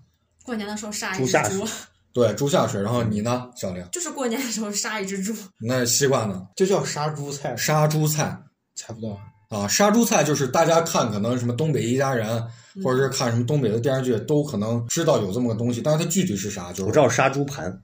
[0.44, 1.64] 过年的时候杀一只猪
[2.14, 2.82] 对，猪下水。
[2.82, 3.86] 然后你呢，小玲？
[3.92, 5.34] 就是过年的时候杀一只猪。
[5.60, 6.46] 那西瓜呢？
[6.56, 8.38] 就叫杀猪菜，杀猪菜
[8.76, 9.18] 猜不到。
[9.50, 12.42] 啊，杀猪菜就是大家看可能什么东北一家人，
[12.82, 17.78] 或者是看什么东北的电视剧，都可能知道有这么个东西，但是它具体是啥，就是我知道杀猪盘，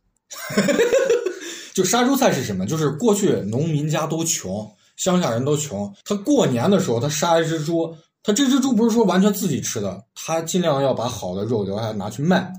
[1.76, 2.66] 就杀猪菜是什么？
[2.66, 12.50] 就是过去农民家都穷，乡下人都穷，他过年的时候他杀一只猪，他这只猪不是说完全自己吃的，他尽量要把好的肉留下来拿去卖，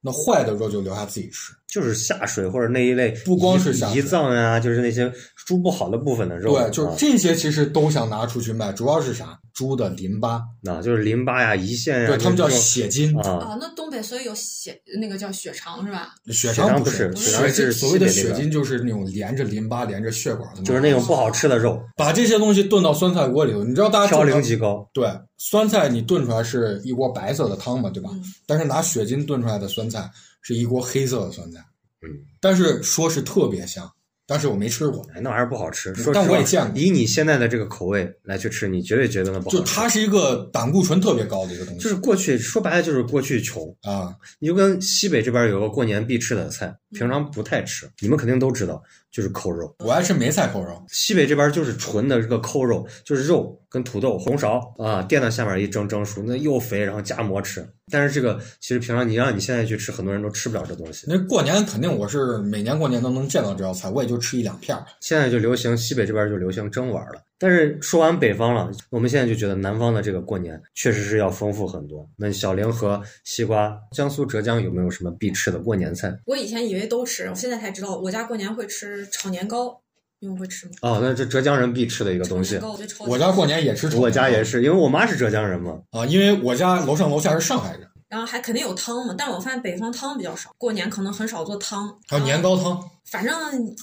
[0.00, 1.57] 那坏的肉就留下自己吃。
[1.72, 5.12] 就是下水或者那一类，不光是下水胰脏呀，就是那些
[5.46, 6.58] 猪不好的部分的肉。
[6.58, 9.38] 对，就是啊这些其实都想拿出去卖，主要是啥？
[9.52, 13.28] 猪的淋巴，啊，就是淋巴呀、胰腺呀，对他们叫血筋，啊。
[13.28, 16.14] 啊，那东北所以有血，那个叫血肠是吧？
[16.28, 24.88] 血肠肠不不是血肠是血筋，所谓的血筋就是那种连着淋巴、连着血管的，就是那种不好吃的肉，把这些东西炖到酸菜锅里头，你知道大家嘌呤极高。
[24.94, 28.10] 对，酸菜你炖出来是一锅白色的汤嘛，对吧？
[28.12, 30.08] 嗯但是拿血筋炖出来的酸菜
[30.40, 31.58] 是一锅黑色的酸菜，
[32.02, 32.08] 嗯，
[32.40, 33.90] 但是说是特别香，
[34.26, 35.06] 但是我没吃过。
[35.14, 35.94] 哎，那玩意儿不好吃。
[35.94, 39.56] 说但我也见过以你现在的这个口味来去吃，你绝对觉得那不好吃。
[39.56, 49.74] 就它是一个胆固醇特别高的一个东西，就是过去说白了就是过去穷，啊，你就跟西北这边有个过年必吃的菜，平常不太吃，你们肯定都知道，就是扣肉。
[49.84, 57.66] 我爱吃梅菜扣肉，西北这边就是纯的这个扣肉，就是肉跟土豆、红苕啊垫到下面一蒸蒸熟，那又肥，然后夹馍吃。
[57.90, 61.06] 但是这个其实平常你让你现在去吃，很多人都吃不了这东西。
[61.08, 64.84] 那过年肯定我是每年过年都能见到这道菜，我也就吃一两片儿。
[65.00, 67.22] 现在就流行西北这边就流行蒸碗了。
[67.38, 72.04] 但是说完北方了，我们现在就觉得南方的这个过年确实是要丰富很多。
[72.16, 76.12] 那小玲和西瓜，江苏、浙江有没有什么必吃的过年菜？
[76.26, 79.80] 我以前以为都吃，我现在才知道，我家过年会吃炒年糕，
[80.18, 80.72] 你们会吃吗？
[80.82, 82.60] 哦，那这浙江人必吃的一个东西年。
[82.60, 85.80] 糕，我家过年也吃炒年糕，我家也是，因为我妈是浙江人嘛。
[85.92, 92.82] 啊，因为我家楼上楼下是上海人，然后还肯定有汤嘛，但是我发现北方汤比较少，过年可能很少做汤，还有年糕汤。
[93.10, 93.34] 反正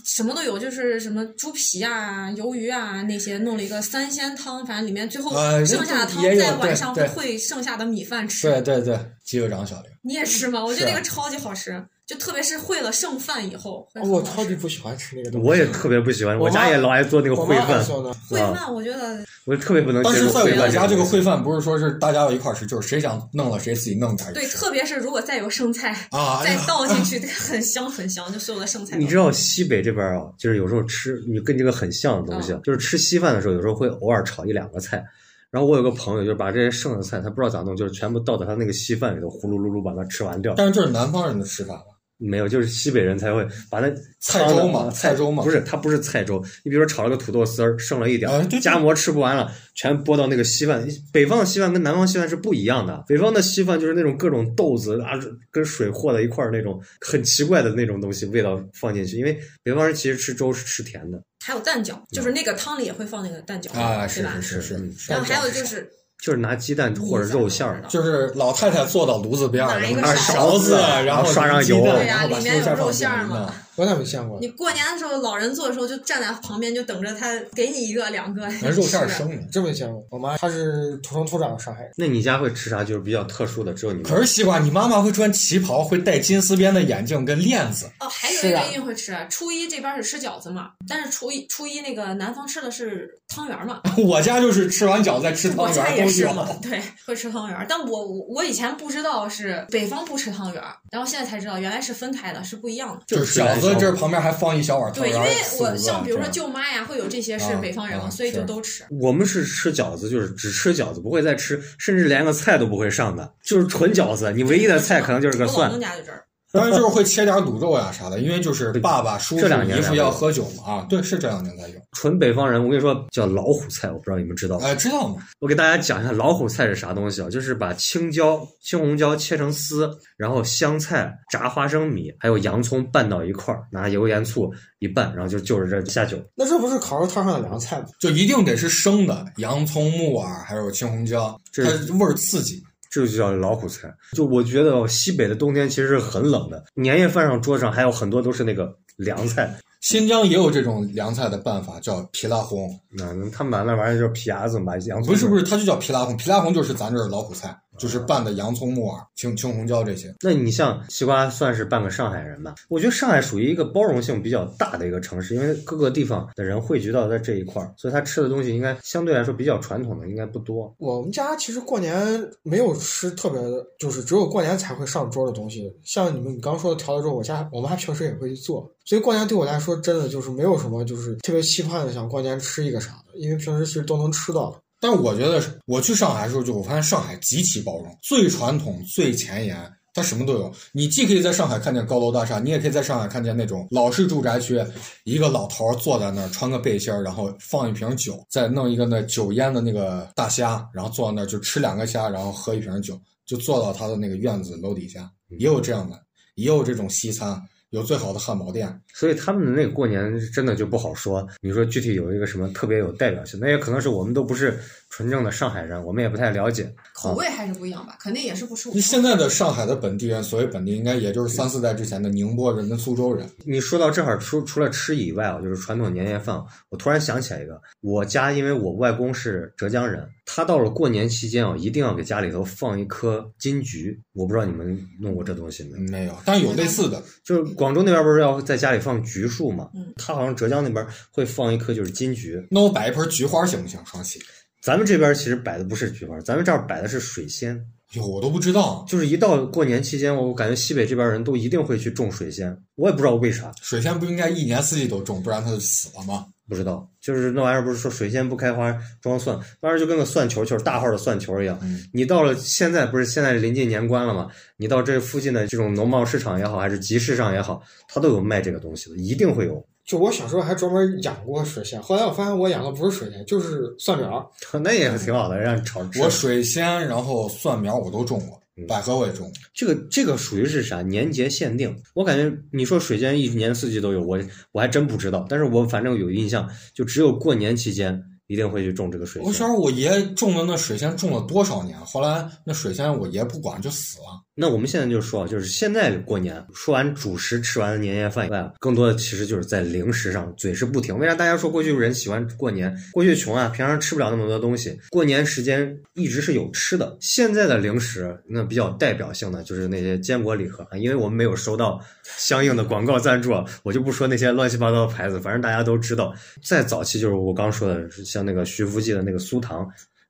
[0.06, 8.50] 什么都有，就是什么猪皮啊、鱿鱼啊那些，弄了一个三鲜汤，反正里面最后呃剩下的汤在晚上会剩下的米饭吃。
[8.50, 9.92] 对对对，鸡肉长小玲。
[10.02, 10.64] 你也吃吗？
[10.64, 11.84] 我觉得那个超级好吃。
[12.06, 15.48] 就特别是烩了剩饭以后，我超级不喜欢吃那个东西。
[15.48, 17.84] 我也特别不喜欢，我家也老爱做那个烩饭。
[17.84, 35.04] 烩啊饭，我觉得我特别不能接但是在受烩饭我家这个烩饭不是说是大家要一块儿吃，就是谁想弄了谁自己弄点儿对，特别是如果再有剩菜，啊，哎再倒进去， 很香很香，就所有的剩菜知道西北这边啊，就是有时候吃你跟这个很像的东西，嗯就是吃稀饭的时候，有时候会偶尔炒一两个菜。
[35.52, 40.54] 然后我有个朋友，就是把这些剩的菜，他不知道咋弄，就是全部倒到他那个稀饭里头，呼噜噜噜把它吃完掉。
[40.58, 41.95] 但是这是南方人的吃法吧？
[42.18, 43.90] 没有，就是西北人才会把那
[44.22, 46.42] 菜粥嘛菜粥嘛不是，它不是菜粥。
[46.64, 50.88] 你比如说炒了个土豆丝儿，剩了一点儿，啊对对夹馍吃不完了，全拨到那个稀饭。
[51.12, 55.12] 北方的稀饭跟南方稀饭是不一样的，北方的稀饭就是那种各种豆子啊，
[55.52, 59.18] 跟水和在一块儿那种很奇怪的那种东西，味道放进去。
[59.18, 64.36] 因为北方人其实吃粥是吃甜的，还有蛋饺，就是那个汤里也会放那个蛋饺啊，是吧？
[64.42, 65.12] 是是是嗯是。
[65.12, 65.90] 然后还有就是
[66.24, 67.88] 就是拿鸡蛋或者肉馅儿的。
[67.88, 73.54] 就是老太太坐到炉子边儿，然后拿勺勺子，然然后刷上油对呀然后把里面有肉肉馅儿嘛嘛。
[73.78, 74.40] 我咋没见过？
[74.40, 78.48] 你过年的时候，老人做的时候就站在旁边，就等着他给你一个两个。
[78.62, 79.36] 那肉馅儿 生的。
[79.52, 80.02] 真没见过。
[80.10, 82.86] 我妈她是土生土长的上海人，那你家会吃啥？
[82.86, 84.10] 就是比较特殊的，只有你们。
[84.10, 87.86] 可是西瓜，你妈妈会穿旗袍，会戴金丝边的眼镜跟链子。
[88.00, 89.14] 哦，还有一个一定会吃。
[89.30, 96.05] 初一这边是吃饺子嘛，但是初一初一那个南方吃的是汤圆嘛， 我家就是吃完饺子再吃汤我家圆。
[96.06, 97.66] 也是嘛，对，会吃汤圆儿。
[97.68, 103.04] 但我我我以前不知道是北方不吃汤圆儿，然后现在才知道原来是分开的，是不一样的。
[103.06, 105.30] 就是饺子这旁边还放一小碗汤对，因为
[105.60, 108.84] 我像比如说舅妈呀，会有这些是啊北方人嘛，啊所以就都吃。
[109.02, 114.32] 我们是吃饺子，就是只吃饺子，不会再吃，甚至连个菜都不会上的，就是纯饺子。
[114.34, 115.80] 你唯一的菜可能就是个蒜我老公。
[115.80, 116.25] 家就这儿。
[116.56, 121.76] 当然就是会切点卤肉呀啥的，因为就是爸爸、叔叔这两、年姨才有父要喝酒嘛啊，对，是这两年才有。
[121.92, 124.66] 纯北方人，我跟你说叫老虎菜，我不知道你们知道吗？
[124.66, 125.22] 哎，知道吗？
[125.40, 127.30] 我给大家讲一下老虎菜是啥东西啊？
[127.30, 136.18] 就是把青椒、青红椒切成丝，然后香菜、炸花生米还有洋葱拌到一块儿，拿油盐醋一拌，然后就就着这下酒。
[136.36, 137.86] 那这不是烤肉摊上的凉菜吗？
[138.00, 142.62] 就一定得是生的，洋葱、木耳还有青红椒，这它味儿刺激。
[142.96, 143.94] 这就叫老虎菜。
[144.14, 149.54] 就我觉得哦西北的冬天其实是很冷的，年夜饭上桌上还有很多都是那个凉菜。
[149.82, 152.70] 新疆也有这种凉菜的办法，叫皮拉红。
[152.90, 155.14] 那他们把那玩意儿叫皮牙子，嘛洋葱。
[155.14, 156.18] 不是不是，它就叫皮拉红。
[156.18, 160.14] 皮拉红就是咱这儿老虎菜，就是拌的洋葱、木耳、青青红椒这些。
[160.22, 162.56] 那你像西瓜算是半个上海人吧？
[162.70, 170.74] 我觉得上海属于一个包容性比较大的一个城市，因为各个地方的人汇聚到在这一块儿，所以他吃的东西应该相对来说比较传统的，应该不多。
[170.78, 173.40] 我们家其实过年没有吃特别，
[173.80, 175.72] 就是只有过年才会上桌的东西。
[175.84, 184.56] 像你们你刚说的调的肉，我家我妈平时也会去做，所以过年对我来说真的就是没有什么就是特别期盼的想过年吃一个啥的，因为平时其实都能吃到。
[184.88, 189.58] 但我觉得，我去上海的时候，就我发现上海极其包容，最传统、最前沿，
[189.96, 190.54] 它什么都有。
[190.74, 194.64] 你既可以在上海看见高楼大厦，你也可以在上海看见那种老式住宅区，
[195.04, 206.00] 一个老头坐在那儿，穿个背心儿，然后放一瓶酒，再弄一个那酒腌的那个大虾，然后坐在那儿就吃两个虾，然后喝一瓶酒，就坐到他的那个院子楼底下，也有这样的，
[206.36, 208.80] 也有这种西餐，有最好的汉堡店。
[208.96, 211.28] 所以他们的那个过年真的就不好说。
[211.42, 214.58] 你说具体有一个什么特别有代表性，那也可能是我们都不是
[214.90, 216.74] 纯正的上海人，我们也不太了解。
[216.94, 223.30] 口味还是不一样吧，肯定也是不吃五现在的上海的本地人，所谓本地，应该也就是三四代之前的宁波人跟苏州人。
[223.44, 234.00] 你说到这儿，除除了吃以外啊，就是传统年夜饭，我突然想起来一个，我家因为我外公是浙江人，他到了过年期间啊，一定要给家里头放一颗金桔。
[234.14, 235.78] 我不知道你们弄过这东西没？
[235.92, 237.04] 没有，但是有类似的。
[237.24, 239.70] 就是广州那边不是要在家里放橘树嘛？
[239.76, 242.42] 嗯他好像浙江那边会放一棵就是金桔。
[242.52, 243.80] 那我摆一盆菊花行不行？
[243.86, 244.20] 双喜？
[244.62, 247.60] 咱们这边其实摆的不是菊花，咱们这儿摆的是水仙。
[247.94, 256.26] 哟，我都不知道，就是一到过年期间，我感觉西北这边人都一定会去种水仙，我也不知道为啥，水仙不应该一年四季都种，不然它就死了吗？
[256.48, 256.88] 不知道。
[257.00, 261.58] 就是那玩意儿不是说水仙不开花装蒜，那玩意儿就跟个蒜球球大号的蒜球一样。
[261.62, 264.30] 嗯你到了现在不是现在临近年关了吗？
[264.58, 269.64] 你到这附近的这种农贸市场也好，还是集市上也好，它都有卖这个东西的，一定会有。
[269.86, 274.32] 就我小时候还专门养过水仙，后来我发现我养的不是水仙，就是蒜苗。
[274.64, 276.02] 那也挺好的，让你炒吃。
[276.02, 279.32] 我水仙，然后蒜苗我都种过，百合我也种。
[279.54, 280.82] 这个这个属于是啥？
[280.82, 281.76] 年节限定。
[281.94, 284.20] 我感觉你说水仙一年四季都有，我
[284.54, 285.26] 我还真不知道。
[285.30, 289.28] 但是我反正有印象，就只有过年期间一定会去种这个水仙。
[289.28, 294.24] 我小时候我爷种的那水仙种了多少年，后来那水仙我爷不管就死了。
[294.38, 301.00] 那我们现在就说，就是现在过年，说完主食，吃完年夜饭以外，更多的其实就是在零食上，嘴是不停。
[301.00, 302.76] 为啥大家说过去人喜欢过年？
[302.92, 306.98] 过去穷啊，平常吃不了那么多东西，过年时间一直是有吃的。
[307.00, 313.32] 现在的零食，那比较代表性的就是那些坚果礼盒，因为我们没有收到相应的广告赞助，
[313.64, 316.14] 我就不说那些乱七八糟的牌子，反正大家都知道。
[316.44, 319.66] 再早期就是我刚说的，像那个徐福记的那个酥糖。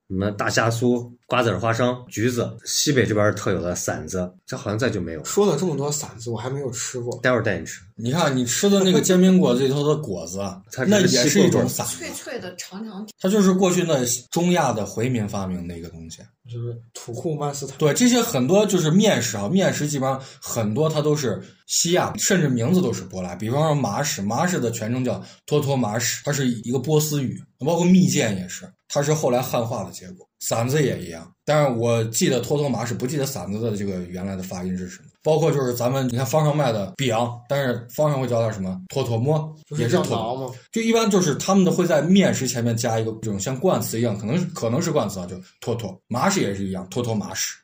[0.07, 5.23] 什么大虾酥、瓜子儿、花生、橘子，西北这边特有的馓子，这好像再就没有。
[5.23, 7.19] 说了这么多馓子，我还没有吃过。
[7.21, 7.81] 待会儿带你吃。
[7.95, 10.39] 你看你吃的那个煎饼果子里头的果子，
[10.87, 13.07] 那也是一种馓脆脆的、长长。
[13.19, 17.75] 它就是过去那中亚的回民发明的一个东西，就是土库曼斯坦。
[17.77, 23.35] 对这些很多就是面食啊，面食基本上很多它都是西亚，甚至名字都是舶来。
[23.35, 28.69] 比方说麻食，麻食的全称叫托托马屎，它是一个波斯语，包括蜜饯也是。
[28.87, 31.31] 它是后来汉化的结果，馓子也一样。
[31.43, 35.09] 但是我记得托托马是不记得嗓子的这个原来的发音是什么。
[35.21, 37.15] 包括就是咱们你看方上卖的饼，
[37.49, 40.53] 但是方上会叫它什么托托摸，也是托吗？
[40.71, 47.55] 就一般就是他们的会在面食前面加一个这种像冠词一样，可能是可能是冠词啊，就托托马屎也是一样，托托马屎。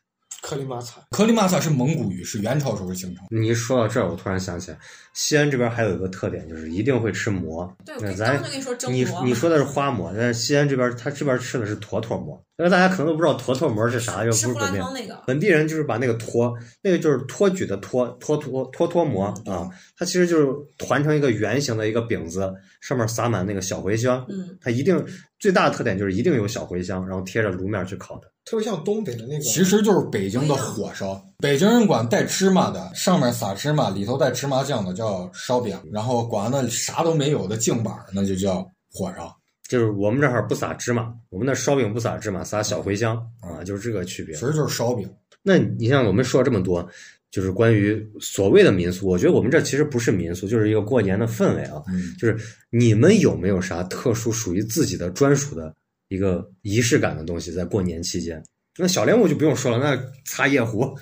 [0.42, 3.24] 克里马采，克里马采是蒙古语，是元朝时候形成。
[3.30, 4.78] 你一说到这儿，我突然想起来，
[5.14, 7.72] 西安这边还有一个特点，就是一定会吃馍。
[7.86, 8.42] 对，咱
[8.88, 12.44] 你你说的是花馍，但是西安这边他这边吃的是坨坨馍。
[12.58, 24.24] 因为大家可能都不知道坨坨馍是啥，又不是本地本地人就是把那个坨，那个就是托举的托，托托托托馍啊，它其实就是团成一个圆形的一个饼子，上面撒满那个小茴香。
[24.28, 25.04] 嗯，它一定
[25.42, 28.30] 最大的特点就是一定有小茴香，然后贴着炉面去烤的。
[28.44, 31.20] 特别像东北的那个，其实就是北京的火烧。
[31.38, 39.36] 北京人管带芝麻的，上面撒芝麻，里头带芝麻酱的叫烧饼，然后管那啥都没有的净板那就叫火烧。
[39.68, 44.36] 就是我们这儿不撒芝麻，我们那烧饼不撒芝麻，撒小茴香啊，就是这个区别。
[44.36, 45.12] 其实就是烧饼。
[45.42, 46.88] 那你像我们说了这么多，
[47.32, 51.82] 就是关于所谓的民俗，我觉得我们这其实不是民俗，就是一个过年的氛围啊。
[51.88, 52.38] 嗯，就是
[52.70, 55.74] 你们有没有啥特殊属于自己的专属的？
[56.08, 58.44] 一个仪式感的东西，在过年期间，
[58.76, 60.94] 那小莲雾就不用说了，那擦夜壶、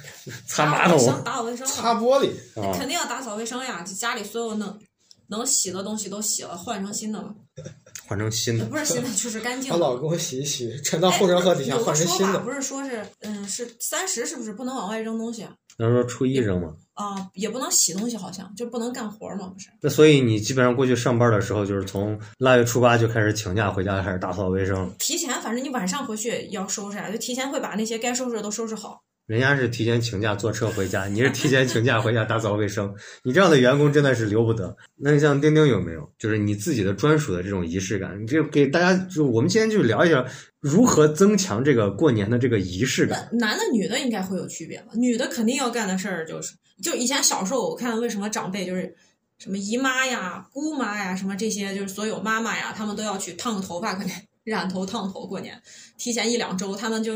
[0.47, 2.31] 擦马桶、打扫卫生、擦玻璃，
[2.79, 3.83] 肯定要打扫卫生呀！
[3.83, 4.79] 就家里所有能
[5.27, 7.35] 能洗的东西都洗了，换成新的了。
[8.07, 9.69] 换成新的，不是新的，就是干净。
[9.69, 12.39] 他老给我洗一洗，沉到护城河底下换成新的。
[12.39, 15.45] 不是说是，嗯，是三十，是不是不能往外扔东西？
[15.81, 16.75] 那说初一扔吗？
[16.93, 19.71] 啊，也不能洗东西，好像就不能干活嘛，不是？
[19.81, 24.93] 那所以你基本上过去上班的时候，就是从腊月初八就开始请假回家，开始打扫卫生。
[24.99, 29.01] 提前，反正你晚上回去要收拾啊，就提前会把那些该收拾的都收拾好。
[29.31, 32.93] 人家是提前请假坐车回家， 你是提前请假回家打扫卫生。
[33.23, 34.77] 你这样的员工真的是留不得。
[34.97, 38.21] 那你像丁丁有没有，就是你自己的专属的这种仪式感？
[38.21, 40.27] 你就给大家，就我们今天就聊一下
[40.59, 43.29] 如何增强这个过年的这个仪式感。
[43.31, 44.87] 男的女的应该会有区别吧？
[44.97, 48.93] 女的肯定要干的事儿就是，就以前小时候我看为什么长辈就是
[49.39, 54.13] 什么姨妈呀、姑妈呀什么这些，就是所有妈妈呀，他们都要去烫头发，肯定
[54.43, 55.63] 染头烫头过年，
[55.97, 57.13] 提前一两周他们就。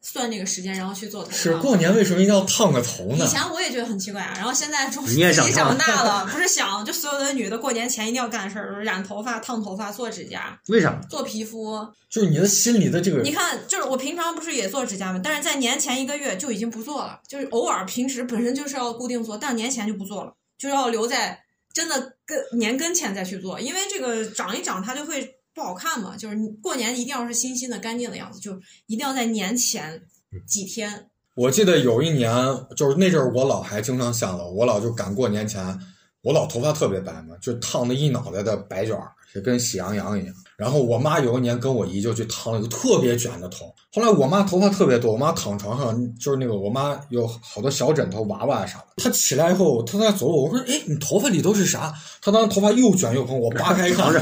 [0.00, 1.30] 算那个时间，然后去做头。
[1.32, 3.24] 是过年为什么一定要烫个头呢？
[3.24, 10.58] 以前我也觉得很奇怪啊，然后现在终于自己长大了，不是想就所有的女的过年前一定要干的事儿，染头发、烫头发、做指甲。
[10.68, 11.00] 为啥？
[11.10, 11.86] 做皮肤。
[12.08, 13.22] 就是你的心里的这个。
[13.22, 15.20] 你看，就是我平常不是也做指甲吗？
[15.22, 21.38] 但是在年前一个月就已经不做了，就是偶尔平时本身就是要固定做，但年前就不做了，就要留在
[21.74, 25.37] 真的跟年跟前再去做，因为这个长一长它就会。
[25.58, 26.16] 不好看嘛？
[26.16, 28.52] 就是你过年一定要是新新的、干净的样子，就
[28.86, 30.00] 一定要在年前
[30.46, 31.10] 几天。
[31.34, 32.32] 我记得有一年，
[32.76, 35.78] 就是那阵儿，我老还经常下楼，我老就赶过年前，
[36.22, 40.34] 我老头发特别白嘛，就烫的一脑袋的白卷儿，就跟喜羊羊一样。
[40.56, 43.72] 然后我妈有一年跟我姨就去烫了一个特别卷的头。
[43.92, 48.86] 后来我妈头发特别多，我妈躺床上就是那个，我妈有好多小枕头、娃娃啥的。
[48.96, 54.12] 她起来以后，她在走，我说：“哎，你头发里都是啥？”她当时头发又卷又蓬，我扒开一看。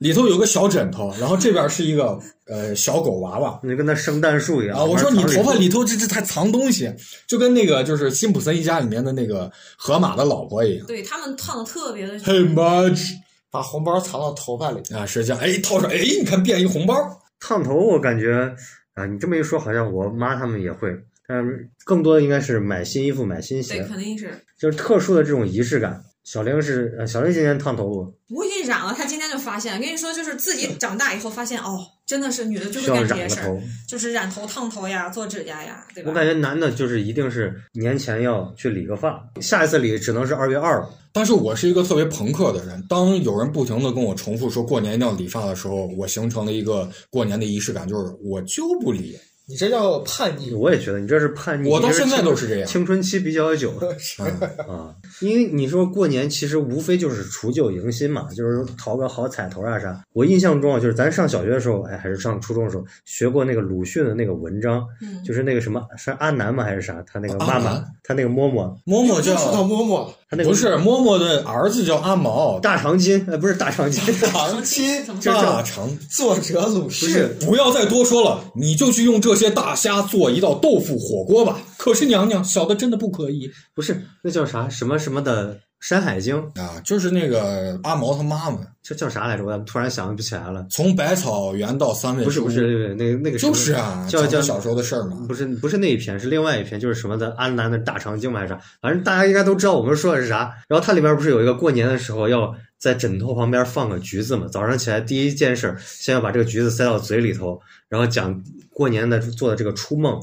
[0.00, 4.82] 里头有个小枕头，然后这边是一个呃小狗娃娃，你跟那圣诞树一样啊！
[4.82, 6.90] 我说你头发里头这这还藏东西，
[7.26, 10.86] 就跟那个就是辛普森一家里面的那个河马的老婆一样。
[10.86, 12.18] 对他们烫的特别的。
[12.20, 13.10] Hey much，
[13.50, 15.04] 把红包藏到头发里啊！
[15.04, 16.94] 是这样，哎，掏出来，哎，你看变一红包。
[17.38, 18.54] 烫头我感觉
[18.94, 20.88] 啊，你这么一说，好像我妈他们也会，
[21.28, 23.80] 但是更多的应该是买新衣服、买新鞋。
[23.80, 24.30] 对，肯定是。
[24.58, 26.02] 就是特殊的这种仪式感。
[26.22, 28.14] 小玲是呃，小玲今年烫头不？
[28.36, 29.80] 我染了，他今天就发现。
[29.80, 36.10] 跟你说，就是自己长大以后发现，哦，真的是女的就会干这些事儿，就是染头、烫头呀，做指甲呀，对吧？
[36.10, 40.88] 我感觉男的就是一定是年前要去理个发，下一次理只能是二月二了。
[41.12, 49.18] 但是我是一个特别朋克的人，当有人不停的跟我重复说过年一定要理发的时候，我形成了一个过年的仪式感，就是我就不理。
[49.50, 50.54] 你这叫叛逆。
[50.54, 53.72] 我也觉得你这是叛逆，我到现在都是这样青春期比较久
[54.68, 54.94] 啊。
[55.20, 60.00] 因为你说过年其实无非就是除旧迎新嘛，就是讨个好彩头啊啥。
[60.12, 67.02] 我印象中啊，就是咱上小学的时候，哎，还是上初中的时候，学过那个鲁迅的那个文章，嗯，就是那个什么是阿南吗还是啥？
[67.04, 75.90] 他那个妈妈他那个嬷嬷，嬷嬷又说到叫嬷嬷，他那个不是嬷嬷的儿子叫阿毛，大长今，呃，不是大长今，长亲，怎么就是大长。
[76.08, 77.08] 作者鲁迅。
[77.08, 81.58] 不是不要再多说了，你就去用这些大虾做一道豆腐火锅吧。
[81.76, 86.78] 可是娘娘，小的真的不可以不是那叫啥什么什么的《山海经》，啊！
[86.84, 89.44] 就是那个阿毛他妈妈，这叫啥来着？
[89.44, 90.66] 我突然想不起来了。
[90.68, 95.24] 从百草园到三味书不是不是，那个那个就是啊，叫叫讲小时候的事儿嘛。
[95.26, 100.54] 不是不是那一篇，是另外一篇，就是什么的安南的大长经嘛还是啥，反正大家应该都知道我们说的是啥。
[100.68, 104.46] 然后它里面不是有一个过年的时候要在枕头旁边放个橘子嘛？
[104.48, 107.58] 早上起来第一件事，先要把这个橘子塞到嘴里头，
[107.88, 110.20] 然后讲过年的做的这个初梦。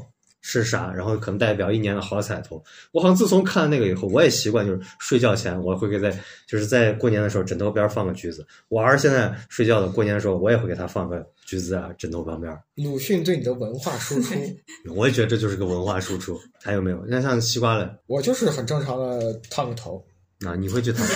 [0.50, 0.94] 是啥？
[0.94, 2.64] 然后可能代表一年的好彩头。
[2.94, 6.10] 我好像自从看了那个以后，我也习惯就是睡觉前我会给在
[6.48, 8.48] 就是在过年的时候枕头边放个橘子。
[8.70, 12.58] 我儿现在睡觉的过年的时候，我也会给他放个橘子啊，枕头旁边。
[12.76, 14.34] 鲁迅对你的文化输出，
[14.96, 16.40] 我也觉得这就是个文化输出。
[16.64, 17.04] 还有没有？
[17.10, 20.02] 那像西瓜嘞我就是很正常的烫个头。
[20.46, 21.06] 啊，你会去烫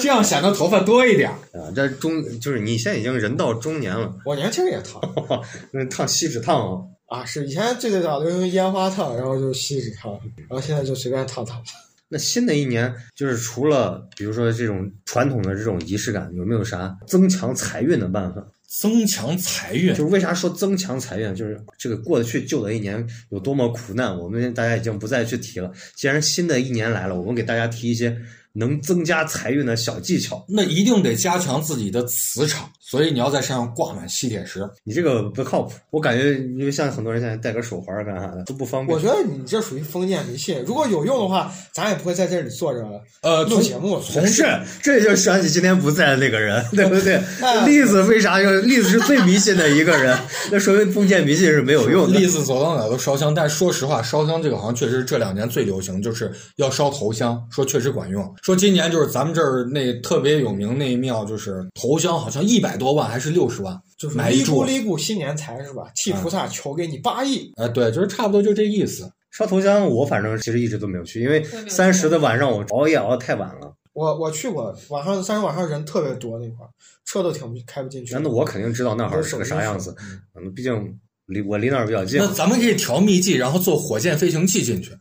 [0.00, 1.30] 这样显得头发多一点。
[1.30, 1.70] 啊？
[1.74, 5.00] 这中就是你现在已经人到中年了，我年轻也烫
[5.72, 6.84] 那烫锡纸烫哦。
[7.06, 10.12] 啊，是以前最最早都用烟花烫，然后就锡纸烫，
[10.48, 11.62] 然后现在就随便烫烫。
[12.12, 18.44] 那新的一年，就是除了比如说这种传统的这种仪式感，有没有啥增强财运的办法？
[18.70, 21.34] 增强财运就是为啥说增强财运？
[21.34, 25.72] 就是这个过得去旧的一年有多么苦难，我们大家已经不再去提了。
[25.96, 28.16] 既然新的一年来了，我们给大家提一些
[28.52, 30.44] 能增加财运的小技巧。
[30.48, 34.68] 那一定得加强自己的磁场，所以你要在身上挂满吸铁石。
[34.84, 38.96] 你这个不靠谱，我感觉因为像很多人现在戴个手环干啥的都不方便。
[38.96, 42.80] 我觉得你这属于封建迷信，如果有用的话，咱也不会在这里坐着
[43.22, 44.02] 呃，录节目了。
[44.02, 44.44] 从是，
[44.82, 47.66] 这就想起今天不在的那个人，对不对 哎？
[47.66, 48.50] 栗子为啥要？
[48.60, 50.18] 栗子是最迷信的一个人，
[50.50, 52.18] 那说明封建迷信是没有用的。
[52.18, 58.34] 栗子走到哪都烧香，但说实话，烧香这个好像确实是这两年最流行，就是要烧头香，说确实管用。
[58.42, 64.64] 说今年就是咱们这儿那特别有名那一庙，就是头香好像一百多万还是六十万，就是买一柱。
[64.64, 65.90] 哩咕哩咕新年财是吧？
[65.94, 67.52] 替菩萨求给你八亿。
[67.56, 69.10] 哎，对，就是差不多就这意思。
[69.30, 73.72] 烧头香，我反正其实一直都没有去，因为三十的晚上我熬夜熬得太晚了。
[73.92, 76.70] 我我去过，晚上三十晚上人特别多，那块儿
[77.04, 78.14] 车都停不开不进去。
[78.14, 79.94] 那我肯定知道那会儿是个啥样子，
[80.34, 82.18] 嗯，毕竟离我离那儿比较近。
[82.18, 84.92] 那咱们可以调秘籍，然后坐火箭飞行器进去，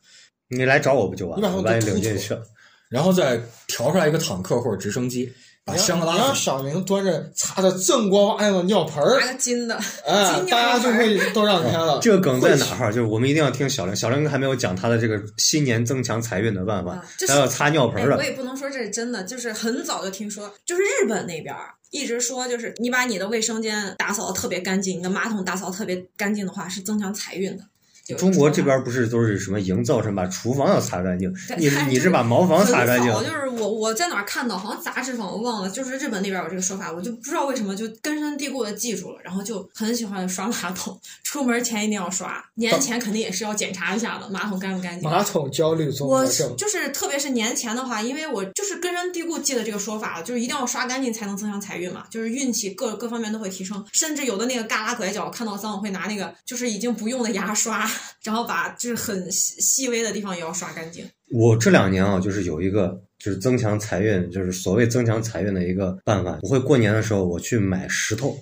[0.50, 1.56] 你来找我不就完了？
[1.56, 2.44] 我把你领进去了。
[2.90, 5.32] 然后再调出来一个坦克或者直升机，
[5.64, 6.08] 把你香拉死。
[6.08, 12.00] 让你让小明端着擦的锃光瓦亮的尿盆儿拿，个金的，哎，大家就会都让开了。
[12.02, 12.92] 这个梗在哪儿？
[12.92, 18.24] 就是我们一定要听小玲，小玲还没有讲她的这个新年增强财运的办法啊，这是她要擦尿盆哎，的我。
[18.24, 27.64] 也不能说这是真的，就是很早就听说，就是日本那边儿一直说，就是你把你的卫生间打扫的特别干净，你的马桶打扫得特别干净的话，是增强财运的。
[28.10, 45.10] 有中国这边不是都是什么营造成把厨房要擦干净，你看你是把茅房擦干净就是我我在哪儿看到，好像杂志上我忘了，就是日本那边有这个说法，我就不知道为什么就根深蒂固的记住了，然后就很喜欢刷马桶，出门前一定要刷，年前肯定也是要检查一下的，马桶干不干净。
[45.10, 57.90] 马桶焦虑综我合症，就是，特别是年前的话，因为我就是根深蒂固记得这个说法了，就是一定要刷干净才能增强财运嘛，就是运气各各方面都会提升，甚至有的那个旮旯拐角，看到脏我会拿那个就是已经不用的牙刷，
[58.24, 61.06] 然后把就是很细细微的地方也要刷干净。
[61.32, 66.40] 我这两年啊，就是有一个就是增强财运，就是所谓增强财运的一个办法。
[66.42, 68.38] 我会过年的时候我去买石头。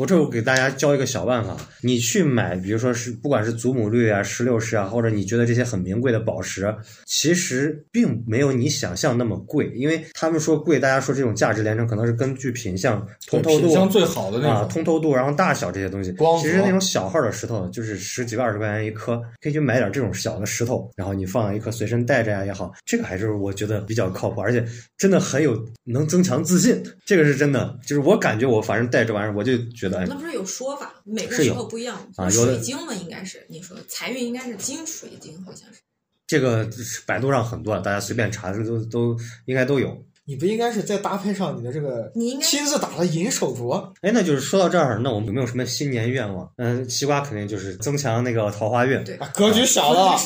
[0.00, 6.74] 我这我给大家教一个小办法，你去买，比如说是不管是祖母绿啊、石榴石啊，或者你觉得这些很名贵的宝石，
[7.04, 16.10] 其实并没有你想象那么贵，因为他们说贵，大家说这种价值连城可能是根据品相、通透度品相最好的那啊、通透度，然后大小这些东西。
[16.12, 24.64] 光其实那种小号的石头就是十几个、二十块钱一颗，可以去买点这种小的石头，然后你放一颗随身带着呀也好，这个还是我觉得比较靠谱，而且
[24.96, 27.78] 真的很有能增强自信，这个是真的。
[27.86, 32.10] 就是我感觉我反正带这玩意儿，我就觉得哎那不是有说法，每个时候不一样。
[32.30, 35.80] 水晶嘛，应该是你说的财运应该是金水晶，好像是。
[36.26, 36.68] 这个
[37.06, 40.04] 百度上很多，大家随便查都都应该都有。
[40.30, 43.84] 你不应该是再搭配上你的这个你应该亲自打的银手镯？
[44.00, 46.48] 哎，那就是说到这儿，那我们有没有什么新年愿望？
[46.58, 49.02] 嗯，西瓜肯定就是增强那个桃花运。
[49.02, 50.16] 对，啊，格局小了，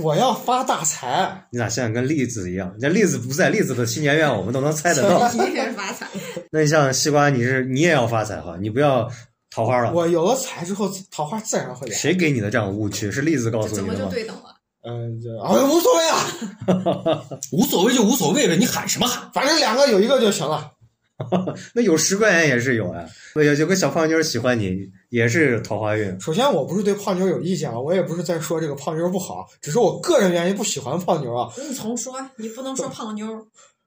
[0.00, 1.44] 我要发大财。
[1.50, 2.70] 你咋现在跟栗子一样？
[2.78, 5.28] 人家栗子不在，栗子的新年愿望我们都能猜得到。
[5.32, 6.06] 一定是发财。
[6.52, 9.10] 那你像西瓜，你是你也要发财哈，你不要
[9.50, 9.92] 桃花了。
[9.92, 11.96] 我有了财之后，桃花自然会来。
[11.96, 13.10] 谁给你的这样的误区？
[13.10, 14.08] 是栗子告诉怎么你的吗？
[14.08, 14.54] 就对等了？
[14.88, 19.30] 嗯，这啊无所谓啊， 无所谓就无所谓呗，你喊什么喊？
[19.34, 20.72] 反正两个有一个就行了。
[21.74, 23.04] 那有十块钱也是有啊。
[23.34, 26.18] 有有个小胖妞喜欢你，也是桃花运。
[26.20, 31.52] 首先，我不是对胖妞有意见啊，我也不是在说这个胖妞不好，只是我个人原因不喜欢胖妞啊。
[31.68, 33.26] 你重说，你不能说胖妞。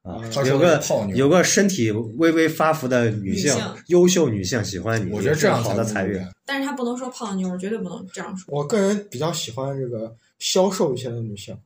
[0.04, 0.82] 啊他，说有个
[1.14, 3.56] 有个身体微微发福的女性，
[3.88, 6.20] 优秀女性喜欢你，我觉得这样好的财运。
[6.46, 8.54] 但是他不能说胖妞，绝对不能这样说。
[8.54, 11.58] 我个人比较喜欢这个消瘦一些的女性。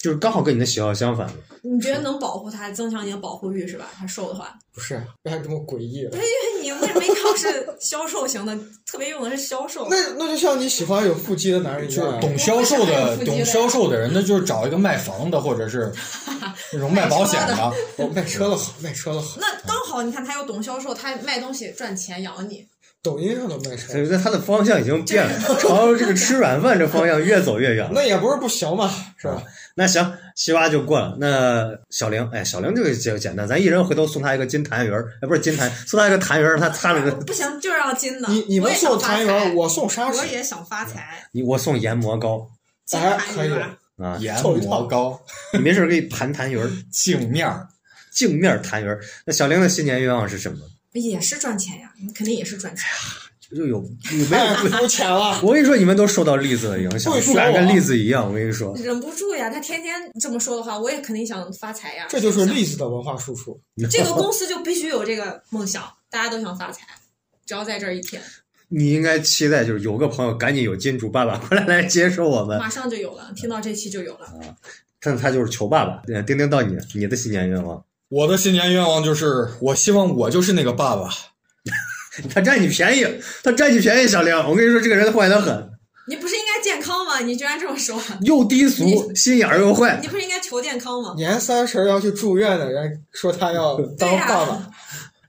[0.00, 1.32] 就是刚好跟你的喜好相反。
[1.62, 3.88] 你觉得能保护她，增强你的保护欲是吧？
[3.96, 6.00] 她瘦的话，不是，不要这么诡异。
[6.00, 6.20] 因为
[6.60, 8.54] 你为什么一定要是消瘦型的？
[8.84, 9.88] 特别用的是消瘦。
[9.88, 12.20] 那那就像你喜欢有腹肌的男人一就是样啊。
[12.20, 15.90] 懂销售的，懂销售的人，那就是找一个卖房的，或者是
[16.70, 17.56] 那种卖保险的。
[17.96, 22.68] 哦，卖车的好，卖车的好，那刚好，你看他又懂销售，他卖东西赚钱养你。
[23.04, 27.92] 抖音上都卖车所，以说他的方向已经变了， 朝这个吃软饭这方向越走越远了。
[27.94, 29.42] 那也不是不行嘛，是吧？
[29.74, 31.14] 那行，西瓜就过了。
[31.20, 37.12] 那小玲，哎，小玲这个就简单，咱一人回头送他一个金痰盂儿，哎，不是金痰，送他一个痰盂儿，他擦了个。
[37.12, 38.28] 不行，就是要金的。
[38.30, 41.22] 你你们送发财痰盂，我送砂纸，我也想发财。
[41.32, 42.48] 你我送研磨膏
[42.86, 45.20] 金哎可以啊，啊，研凑一套磨膏、
[45.52, 47.68] 你没事儿可以盘痰盂儿，镜面儿，
[48.10, 48.98] 镜面痰盂儿。
[49.26, 50.58] 那小玲的新年愿望是什么？
[51.02, 52.84] 也是赚钱呀，你肯定也是赚钱。
[53.54, 53.80] 就有
[54.10, 54.78] 你没有太？
[54.80, 55.40] 肤浅了。
[55.42, 58.26] 我跟你说，你们都受到栗子的影响，不敢跟我栗子一样。
[58.26, 62.06] 我跟你说，忍不住呀，他天天这么说的话，我也肯定想发财呀。
[62.08, 63.60] 这就是栗子的文化输出。
[63.88, 66.80] 这个公司就必须有这个梦想，大家都想发财，
[67.46, 68.20] 只要在这儿一天，
[68.68, 73.30] 你应该期待就是有个朋友赶紧有金主爸爸过来来接受我们，马上就有了。
[73.36, 74.32] 听到这期就有了。
[74.98, 76.02] 但他就是求爸爸。
[76.08, 81.08] 呃丁丁到你，你的新年愿望，我的新年愿望就是，我希望我就是那个爸爸。
[82.32, 83.04] 他占你便宜，
[83.42, 85.68] 他占你便宜，小玲，我跟你说，这个人坏得很，
[86.06, 87.18] 你不是应该健康吗？
[87.18, 90.06] 你居然这么说，又低俗，心眼儿又坏你。
[90.06, 91.14] 不是应该求健康吗？
[91.16, 94.70] 年三十要去住院的人说他要当爸爸，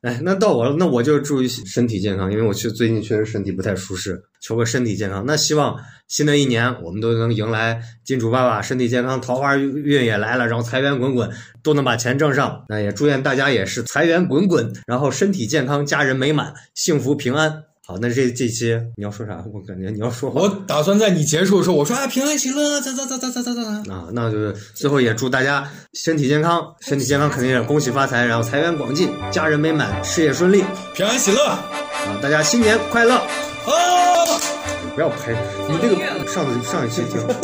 [0.06, 5.24] 哎，那到我了，那我就注意身体健康，因为我确最近确实身体不太舒适，求个身体健康。
[5.26, 5.76] 那希望
[6.08, 11.28] 新的一年我们都能迎来金主爸爸，身体健康，桃花运也来了，然后财源滚滚，
[11.64, 12.66] 都能把钱挣上。
[12.70, 17.64] 那也祝愿大家也是财源滚滚，然后身体健康，家人美满，幸福平安。
[17.88, 19.44] 好，那这这期你要说啥？
[19.54, 20.32] 我感觉你要说。
[20.32, 23.94] 我打算在你结束的时候，我说啊，平安喜乐，咋咋咋咋咋咋咋？
[23.94, 30.64] 啊，那就是最后也祝大家身体健康，身体健康肯定也恭喜发财，然后财源广进，家人美满，事业顺利，
[30.96, 31.64] 平安喜乐啊！
[32.24, 33.14] 大家新年快乐！
[33.14, 33.22] 啊！
[34.96, 35.36] 不要拍，
[35.70, 35.96] 你这个
[36.28, 37.22] 上上一期听。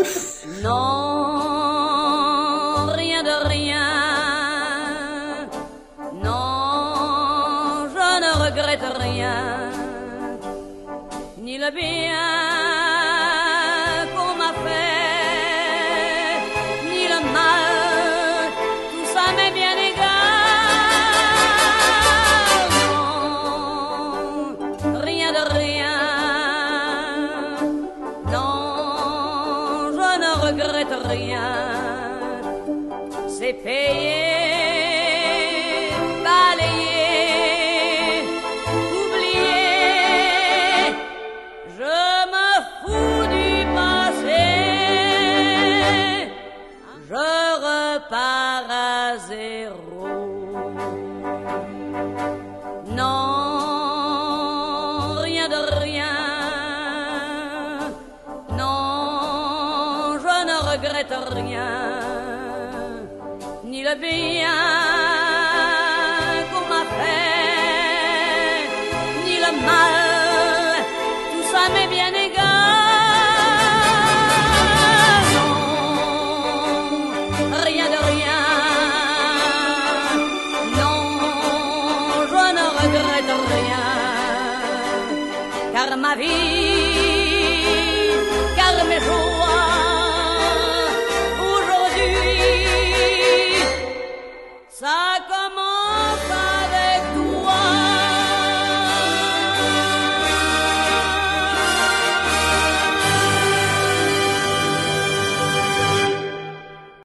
[11.52, 12.51] Yine bir